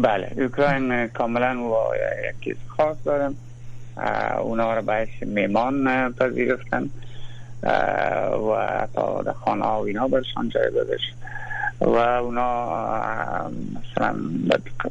بله 0.02 0.32
اوکراین 0.36 1.06
کاملا 1.06 1.64
و 1.64 1.76
یکی 2.30 2.56
خاص 2.68 2.96
دارم 3.04 3.34
اونا 4.40 4.74
رو 4.74 4.82
باید 4.82 5.08
میمان 5.20 6.12
پذیرفتن 6.12 6.90
و 7.62 8.86
در 9.24 9.32
خانه 9.32 9.64
و 9.64 9.80
اینا 9.80 10.08
برشان 10.08 10.48
جای 10.48 10.70
دادش 10.70 11.00
و 11.80 11.96
اونا 11.96 12.68
مثلا 13.48 14.16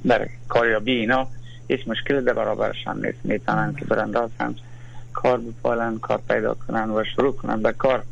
در 0.08 0.28
کاریابی 0.50 0.92
اینا 0.92 1.28
هیچ 1.68 1.88
مشکل 1.88 2.22
در 2.22 2.34
برابرشان 2.34 3.06
نیست. 3.06 3.18
می‌تونن 3.24 3.76
که 3.80 3.86
براندازن 3.86 4.56
کار 5.14 5.38
بپالن 5.38 6.00
کار 6.00 6.22
پیدا 6.30 6.54
کنن 6.54 6.90
و 6.90 7.04
شروع 7.16 7.36
کنن 7.36 7.62
به 7.62 7.72
کار. 7.72 8.04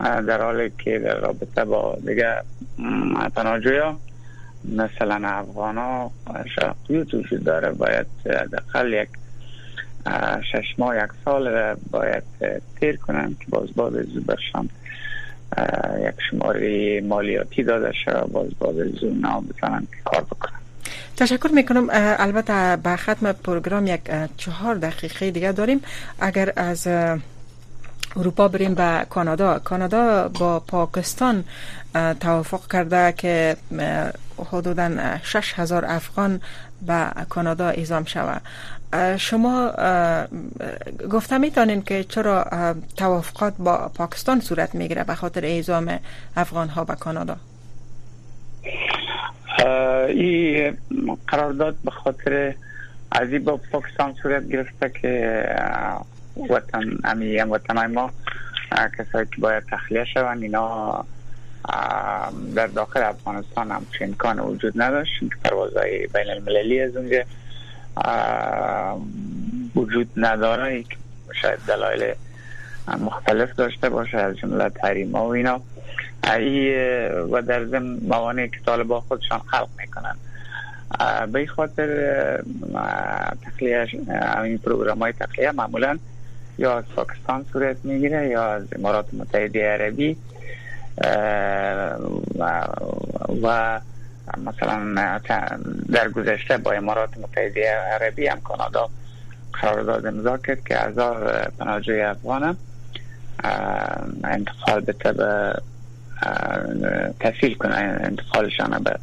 در 0.00 0.42
حالی 0.42 0.72
که 0.78 0.98
در 0.98 1.14
رابطه 1.14 1.64
با 1.64 1.98
دیگه 2.06 2.42
تناجویا 3.36 3.96
مثلا 4.64 5.28
افغان 5.28 5.78
ها 5.78 6.10
شرقیوت 6.56 7.34
داره. 7.44 7.70
باید 7.70 8.06
دقل 8.24 8.92
یک 8.92 9.08
شش 10.52 10.74
ماه 10.78 10.96
یک 10.96 11.10
سال 11.24 11.74
باید 11.90 12.22
تیر 12.80 12.96
کنن 12.96 13.36
که 13.40 13.46
باز 13.48 13.68
باز 13.76 13.92
برشان 14.26 14.68
یک 16.08 16.14
شماره 16.30 17.00
مالیاتی 17.00 17.62
داده 17.62 17.92
شد 17.92 18.26
باز 18.32 18.48
باز 18.58 18.76
زونا 19.00 19.40
بتانن 19.40 19.80
که 19.80 19.96
کار 20.04 20.22
بکنن 20.22 20.58
تشکر 21.16 21.48
می‌کنم. 21.52 21.86
البته 21.92 22.76
به 22.76 22.96
ختم 22.96 23.32
پروگرام 23.32 23.86
یک 23.86 24.00
چهار 24.36 24.74
دقیقه 24.74 25.30
دیگه 25.30 25.52
داریم. 25.52 25.80
اگر 26.20 26.52
از 26.56 26.88
اروپا 28.16 28.48
بریم 28.48 28.74
به 28.74 29.06
کانادا. 29.10 29.58
کانادا 29.58 30.28
با 30.28 30.60
پاکستان 30.60 31.44
توافق 32.20 32.72
کرده 32.72 33.12
که 33.12 33.56
حدودا 34.52 35.16
6000 35.22 35.84
افغان 35.84 36.40
به 36.86 37.06
کانادا 37.28 37.68
اعزام 37.68 38.04
شود 38.04 38.42
شما 39.18 39.72
گفته 41.10 41.38
می‌تونین 41.38 41.82
که 41.82 42.04
چرا 42.04 42.44
توافقات 42.96 43.54
با 43.58 43.90
پاکستان 43.94 44.40
صورت 44.40 44.74
می‌گیره 44.74 45.04
به 45.04 45.14
خاطر 45.14 45.44
اعزام 45.44 45.98
افغان 46.36 46.68
ها 46.68 46.84
به 46.84 46.94
کانادا؟ 46.94 47.36
این 50.08 50.78
قرارداد 51.28 51.76
به 51.84 51.90
خاطر 51.90 52.54
از 53.12 53.44
با 53.44 53.56
پاکستان 53.56 54.14
صورت 54.22 54.48
گرفته 54.48 54.92
که 55.02 55.44
وطن 56.50 56.82
امی 57.04 57.40
وطن 57.40 57.86
ما 57.86 58.10
کسایی 58.98 59.26
که 59.26 59.40
باید 59.40 59.62
تخلیه 59.70 60.04
شوند 60.04 60.42
اینا 60.42 61.04
در 62.54 62.66
داخل 62.66 63.02
افغانستان 63.02 63.70
هم 63.70 63.86
امکان 64.00 64.40
وجود 64.40 64.82
نداشت 64.82 65.20
که 65.20 65.36
پروازهای 65.44 66.06
بین 66.06 66.30
المللی 66.30 66.80
از 66.80 66.96
اونجا 66.96 67.22
وجود 69.76 70.10
نداره. 70.16 70.84
شاید 71.42 71.58
دلایل 71.68 72.14
مختلف 73.00 73.54
داشته 73.54 73.88
باشه 73.88 74.18
از 74.18 74.36
جمله 74.36 74.68
تحریم 74.68 75.14
و 75.14 75.28
اینا. 75.28 75.60
ای 76.24 76.74
و 77.32 77.42
در 77.42 77.64
ضمن 77.64 77.98
موانعی 78.08 78.48
که 78.48 78.56
طالبا 78.66 79.00
خودشان 79.00 79.38
خلق 79.38 79.68
می‌کنن. 79.78 80.16
به 81.32 81.46
خاطر 81.46 81.88
تخلیه 83.46 83.86
این 84.44 84.58
پروگرام 84.58 84.98
های 84.98 85.12
تخلیه 85.12 85.52
معمولا 85.52 85.98
یا 86.58 86.78
از 86.78 86.84
پاکستان 86.96 87.44
صورت 87.52 87.76
می‌گیره 87.84 88.28
یا 88.28 88.52
از 88.52 88.62
امارات 88.78 89.14
متحده 89.14 89.68
عربی. 89.68 90.16
و 93.42 93.80
مثلا 94.38 95.18
در 95.92 96.08
گذشته 96.08 96.56
با 96.56 96.72
امارات 96.72 97.18
متحده 97.18 97.70
عربی 97.70 98.26
هم 98.26 98.40
کانادا 98.40 98.88
قرارداد 99.52 100.06
امضا 100.06 100.38
کرد 100.38 100.64
که 100.64 100.76
هزار 100.76 101.48
پناهجوی 101.58 102.02
افغان 102.02 102.56
انتقال 104.24 104.80
به 104.80 104.94
تسهیل 107.20 107.54
کنه 107.54 107.74
انتقالشان 108.00 108.82
به 108.84 108.98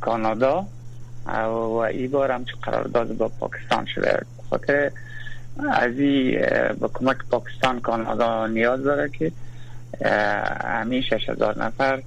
کانادا. 0.00 0.66
و 1.26 1.76
ای 1.76 2.08
بار 2.08 2.30
هم 2.30 2.44
قرارداد 2.62 3.16
با 3.16 3.28
پاکستان 3.28 3.86
شده. 3.94 4.20
خاطر 4.50 4.90
از 5.72 5.98
این 5.98 6.46
با 6.80 6.88
کمک 6.88 7.16
پاکستان 7.30 7.80
کانادا 7.80 8.46
نیاز 8.46 8.82
داره 8.84 9.08
که 9.08 9.32
همین 10.64 11.02
شش 11.02 11.28
هزار 11.28 11.64
نفر 11.64 12.02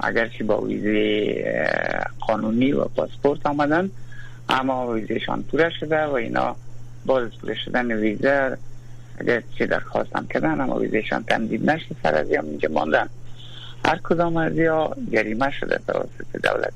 اگرچه 0.00 0.44
با 0.44 0.60
ویزه 0.60 1.44
قانونی 2.20 2.72
و 2.72 2.84
پاسپورت 2.84 3.46
آمدن 3.46 3.90
اما 4.48 4.92
ویزهشان 4.92 5.42
پوره 5.42 5.70
شده 5.80 6.04
و 6.04 6.12
اینا 6.12 6.56
باز 7.06 7.30
پوره 7.40 7.54
شدن 7.54 7.92
ویزه 7.92 8.58
اگر 9.18 9.42
چه 9.58 9.66
درخواست 9.66 10.16
هم 10.16 10.26
کردن 10.26 10.60
اما 10.60 10.78
ویزهشان 10.78 11.24
تمدید 11.24 11.70
نشده 11.70 11.96
سر 12.02 12.14
از 12.14 12.30
اینجا 12.30 12.68
ماندن. 12.68 13.08
هر 13.84 13.98
کدام 14.04 14.36
از 14.36 14.56
یا 14.56 14.96
گریمه 15.12 15.50
شده 15.50 15.80
توسط 15.86 16.42
دولت 16.42 16.72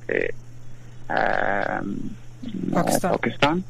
پاکستان. 2.73 3.11
پاکستان. 3.11 3.65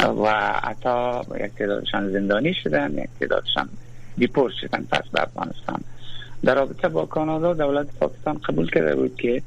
و 0.00 0.52
حتی 0.62 1.20
یک 1.44 1.52
تعدادشان 1.58 2.12
زندانی 2.12 2.54
شدن 2.54 2.92
یک 2.98 3.08
تعدادشان 3.20 3.68
دیپورت 4.18 4.52
شدن 4.60 4.86
پس 4.90 5.02
به 5.12 5.22
افغانستان. 5.22 5.80
در 6.44 6.54
رابطه 6.54 6.88
با 6.88 7.06
کانادا 7.06 7.54
دولت 7.54 7.86
پاکستان 8.00 8.38
قبول 8.38 8.70
کرده 8.70 8.94
بود 8.94 9.16
که 9.16 9.42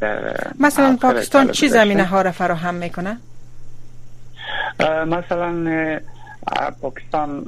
در 0.00 0.36
مثلا 0.60 0.96
پاکستان 1.00 1.50
چی 1.50 1.68
زمینه 1.68 2.04
ها 2.04 2.22
را 2.22 2.32
فراهم 2.32 2.74
می‌کنه؟ 2.74 3.16
مثلا 5.06 6.00
پاکستان 6.80 7.44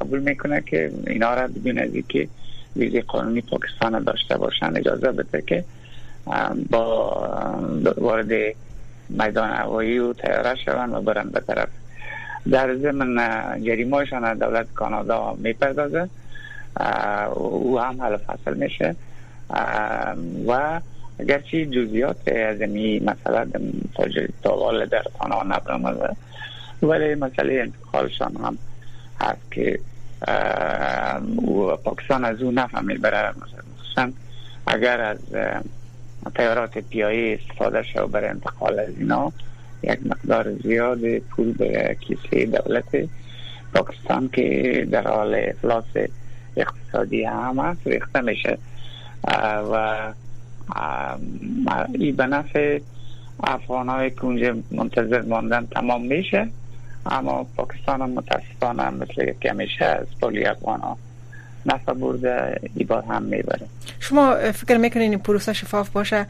قبول 0.00 0.20
می‌کنه 0.20 0.60
که 0.60 0.92
اینا 1.06 1.34
را 1.34 1.46
بدون 1.46 1.78
از 1.78 1.90
که 2.08 2.28
ویزی 2.76 3.00
قانونی 3.00 3.40
پاکستان 3.40 4.02
داشته 4.02 4.36
باشن 4.36 4.76
اجازه 4.76 5.12
بده 5.12 5.42
که 5.42 5.64
با 6.70 7.10
وارد 7.96 8.54
میدان 9.08 9.50
هوایی 9.50 9.98
و 9.98 10.12
تیاره 10.12 10.54
شوند 10.64 10.94
و 10.94 11.00
برن 11.00 11.28
به 11.28 11.40
طرف. 11.40 11.68
در 12.50 12.76
ضمن 12.76 13.16
جریمهشان 13.64 14.38
دولت 14.38 14.66
کانادا 14.74 15.36
می‌پردازه 15.38 16.08
او 17.34 17.80
هم 17.80 18.02
حل 18.02 18.16
فصل 18.16 18.54
میشه. 18.54 18.96
و 20.46 20.80
اگرچه 21.18 21.66
جزیات 21.66 22.28
از 22.28 22.60
این 22.60 23.04
مسئله 23.04 23.46
تا 24.42 24.84
در 24.84 25.02
تانا 25.18 25.42
نبرمده 25.42 26.16
ولی 26.82 27.14
مسئله 27.14 27.54
انتقالشان 27.54 28.36
هم 28.36 28.58
هست 29.20 29.50
که 29.50 29.80
پاکستان 31.84 32.24
از 32.24 32.42
او 32.42 32.50
نفهمید. 32.50 33.00
برای 33.00 33.32
مثلا 33.32 34.12
اگر 34.66 35.00
از 35.00 35.18
تیارات 36.36 36.78
پیایی 36.78 37.34
استفاده 37.34 37.82
شد 37.82 38.10
برای 38.10 38.28
انتقال 38.28 38.78
از 38.78 38.98
اینا 38.98 39.32
یک 39.82 39.98
مقدار 40.06 40.52
زیاد 40.52 41.18
پول 41.18 41.52
به 41.52 41.96
کیسه 42.00 42.46
دولت 42.46 43.08
پاکستان 43.74 44.28
که 44.28 44.86
در 44.90 45.08
حال 45.08 45.34
افلاس 45.34 45.84
اقتصادی 46.56 47.24
هم 47.24 47.58
هست 47.58 47.86
ریخته 47.86 48.20
میشه. 48.20 48.58
و 49.72 50.12
این 51.94 52.16
به 52.16 52.26
نفع 52.26 52.80
افغان 53.44 53.88
های 53.88 54.12
اونجا 54.22 54.56
منتظر 54.70 55.22
ماندن 55.22 55.66
تمام 55.66 56.06
میشه. 56.06 56.48
اما 57.06 57.46
پاکستان 57.56 58.02
هم 58.02 58.10
متاسفانه 58.10 58.90
مثل 58.90 59.32
که 59.40 59.50
همیشه 59.50 59.84
از 59.84 60.06
پولی 60.20 60.44
افغان 60.44 60.80
ها 60.80 60.98
نفع 61.66 61.92
برده 61.92 62.60
ای 62.74 62.86
هم 63.08 63.22
می‌بره 63.22 63.66
شما 64.00 64.34
فکر 64.52 64.76
می‌کنین 64.76 65.18
پروسه 65.18 65.52
شفاف 65.52 65.88
باشه؟ 65.88 66.26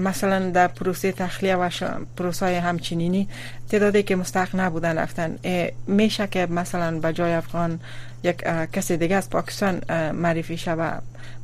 مثلا 0.00 0.50
در 0.50 0.66
پروسه 0.66 1.12
تخلیه 1.12 1.56
و 1.56 1.70
پروسه 2.16 2.60
همچنینی 2.60 3.28
تعدادی 3.70 4.02
که 4.02 4.16
مستحق 4.16 4.56
نبودن 4.56 4.98
رفتن. 4.98 5.38
میشه 5.86 6.26
که 6.26 6.46
مثلا 6.46 6.98
به 6.98 7.12
جای 7.12 7.32
افغان 7.32 7.80
یک 8.22 8.36
کسی 8.72 8.96
دیگه 8.96 9.16
از 9.16 9.30
پاکستان 9.30 9.80
معرفی 10.12 10.60
و 10.66 10.90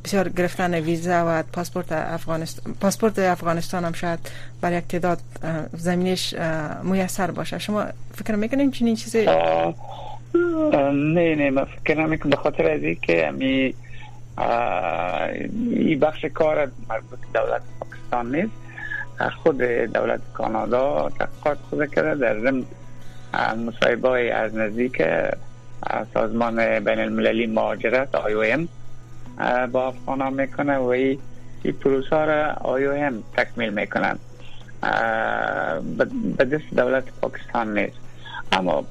بسیار 0.05 0.29
گرفتن 0.29 0.73
ویزا 0.73 1.25
و 1.27 1.43
پاسپورت 1.43 1.91
افغانستان 1.91 2.73
پاسپورت 2.73 3.19
افغانستان 3.19 3.85
هم 3.85 3.93
شاید 3.93 4.19
برای 4.61 4.77
یک 4.77 4.87
تعداد 4.87 5.19
زمینش 5.77 6.35
میسر 6.83 7.31
باشه. 7.31 7.59
شما 7.59 7.85
فکر 8.15 8.35
می‌کنین 8.35 8.71
چنین 8.71 8.95
چیزی؟ 8.95 9.25
نه 10.35 11.35
نه 11.35 11.49
من 11.49 11.63
فکر 11.63 11.99
نمی‌کنم 11.99 12.29
به 12.29 12.35
خاطر 12.35 12.71
از 12.71 12.81
که 13.01 13.27
امی 13.27 13.73
این 15.71 15.99
بخش 15.99 16.25
کار 16.25 16.71
مربوط 16.89 17.19
دولت 17.33 17.61
پاکستان 17.79 18.35
نیست. 18.35 18.51
خود 19.43 19.61
دولت 19.61 20.21
کانادا 20.33 21.09
تحقیقات 21.19 21.57
خود 21.69 21.93
کرده 21.93 22.15
در 22.15 22.39
ضمن 22.39 22.65
مصاحبه 23.67 24.33
از 24.33 24.55
نزدیک 24.55 25.03
سازمان 26.13 26.79
بین 26.79 26.99
المللی 26.99 27.47
مهاجرت 27.47 28.15
ام 28.15 28.67
با 29.71 29.87
افغان 29.87 30.33
می‌کنه 30.33 30.77
و 30.77 30.83
این 30.83 31.19
پروسه 31.81 32.15
را 32.15 32.51
ام 32.91 33.23
تکمیل 33.37 33.69
می‌کنن. 33.69 34.19
به 36.37 36.45
دست 36.45 36.73
دولت 36.75 37.03
پاکستان 37.21 37.77
نیست. 37.79 37.97
اما 38.51 38.85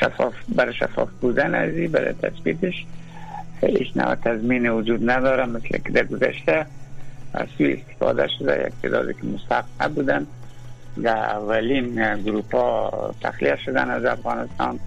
شفاف 0.00 0.34
برای 0.48 0.74
شفاف 0.74 1.08
بودن 1.20 1.54
ازی 1.54 1.88
برای 1.88 2.12
تثبیتش. 2.12 2.86
هیچ 3.60 3.96
نوع 3.96 4.14
تضمین 4.14 4.68
وجود 4.68 5.10
نداره 5.10 5.46
مثل 5.46 5.68
که 5.68 5.92
در 5.92 6.04
گذشته 6.04 6.66
سوی 7.58 7.72
استفاده 7.72 8.28
شده 8.38 8.64
یک 8.66 8.72
تعدادی 8.82 9.14
که 9.14 9.26
مستحق 9.26 9.64
نبودن 9.80 10.26
و 10.96 11.08
اولین 11.08 12.16
گروپ 12.22 12.54
ها 12.54 13.14
تخلیه 13.20 13.56
شدن 13.56 13.90
از 13.90 14.04
افغانستان. 14.04 14.80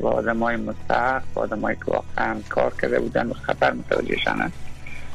و 0.00 0.06
آدم 0.06 0.38
های 0.38 0.56
مستحق 0.56 1.22
و 1.34 1.40
آدم 1.40 1.60
های 1.60 1.74
که 1.74 1.84
واقعا 1.86 2.36
کار 2.48 2.74
کرده 2.82 3.00
بودن 3.00 3.26
و 3.26 3.32
خطر 3.32 3.72
متوجه 3.72 4.16
شدن 4.16 4.52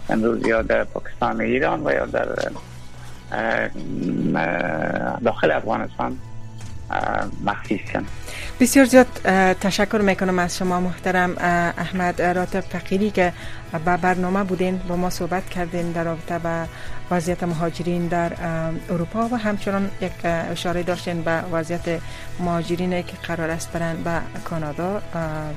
امروز 0.09 0.47
یا 0.47 0.61
در 0.61 0.83
پاکستان 0.83 1.41
ایران 1.41 1.87
و 1.87 1.91
یا 1.91 2.05
در 2.05 2.27
داخل 5.23 5.51
افغانستان. 5.51 6.17
Э, 6.89 7.27
марксистен. 7.41 8.07
بسیار 8.59 8.85
زیاد 8.85 9.07
تشکر 9.61 9.97
می‌کنم 9.97 10.39
از 10.39 10.57
شما 10.57 10.79
محترم 10.79 11.37
احمد. 11.77 12.21
راتب 12.21 12.59
فقیری 12.59 13.11
که 13.11 13.33
به 13.85 13.97
برنامه 13.97 14.43
بودین 14.43 14.77
با 14.77 14.95
ما 14.95 15.09
صحبت 15.09 15.49
کردین 15.49 15.91
در 15.91 16.03
رابطه 16.03 16.39
با 16.39 16.65
وضعیت 17.11 17.43
مهاجرین 17.43 18.07
در 18.07 18.31
اروپا 18.89 19.27
و 19.31 19.37
همچنان 19.37 19.89
یک 20.01 20.11
اشاره 20.23 20.83
داشتین 20.83 21.21
به 21.21 21.41
وضعیت 21.51 22.01
مهاجرین 22.39 23.01
که 23.01 23.13
قرار 23.27 23.49
است 23.49 23.71
برن 23.71 23.95
به 24.03 24.11
کانادا 24.43 25.01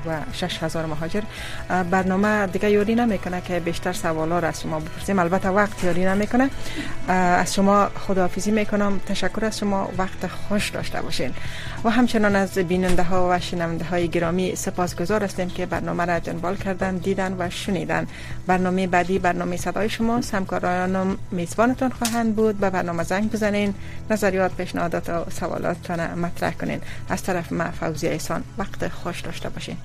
و 0.05 0.17
6000 0.33 0.85
مهاجر. 0.85 1.21
برنامه 1.91 2.47
دیگه 2.47 2.71
یاری 2.71 2.95
نمی‌کنه 2.95 3.41
که 3.41 3.59
بیشتر 3.59 3.93
سوالا 3.93 4.39
را 4.39 4.47
از 4.47 4.61
شما 4.61 4.79
بپرسیم. 4.79 5.19
البته 5.19 5.49
وقت 5.49 5.83
یاری 5.83 6.05
نمی‌کنه. 6.05 6.49
از 7.07 7.53
شما 7.53 7.89
خداحافظی 8.07 8.51
می‌کنم. 8.51 8.99
تشکر 9.05 9.45
از 9.45 9.59
شما. 9.59 9.89
وقت 9.97 10.27
خوش 10.27 10.69
داشته 10.69 11.01
باشین. 11.01 11.33
و 11.83 11.89
همچنان 11.89 12.35
از 12.35 12.57
بیننده 12.91 13.09
ها 13.09 13.29
و 13.31 13.39
شنونده 13.39 13.85
های 13.85 14.07
گرامی 14.07 14.55
سپاسگزار 14.55 15.23
هستیم 15.23 15.49
که 15.49 15.65
برنامه 15.65 16.05
را 16.05 16.19
جنبال 16.19 16.55
کردن 16.55 16.97
دیدن 16.97 17.35
و 17.39 17.49
شنیدن. 17.49 18.07
برنامه 18.47 18.87
بعدی 18.87 19.19
برنامه 19.19 19.57
صدای 19.57 19.89
شما 19.89 20.21
همکارانم 20.33 21.17
میزبانتان 21.31 21.89
خواهند 21.89 22.35
بود. 22.35 22.59
به 22.59 22.69
برنامه 22.69 23.03
زنگ 23.03 23.31
بزنین 23.31 23.73
نظریات 24.09 24.55
پیشنهادات 24.55 25.09
و 25.09 25.29
سوالاتتان 25.29 26.19
مطرح 26.19 26.53
کنین. 26.53 26.81
از 27.09 27.23
طرف 27.23 27.51
ما 27.51 27.71
فوزی 27.71 28.07
ایسان 28.07 28.43
وقت 28.57 28.87
خوش 28.87 29.21
داشته 29.21 29.49
باشین. 29.49 29.77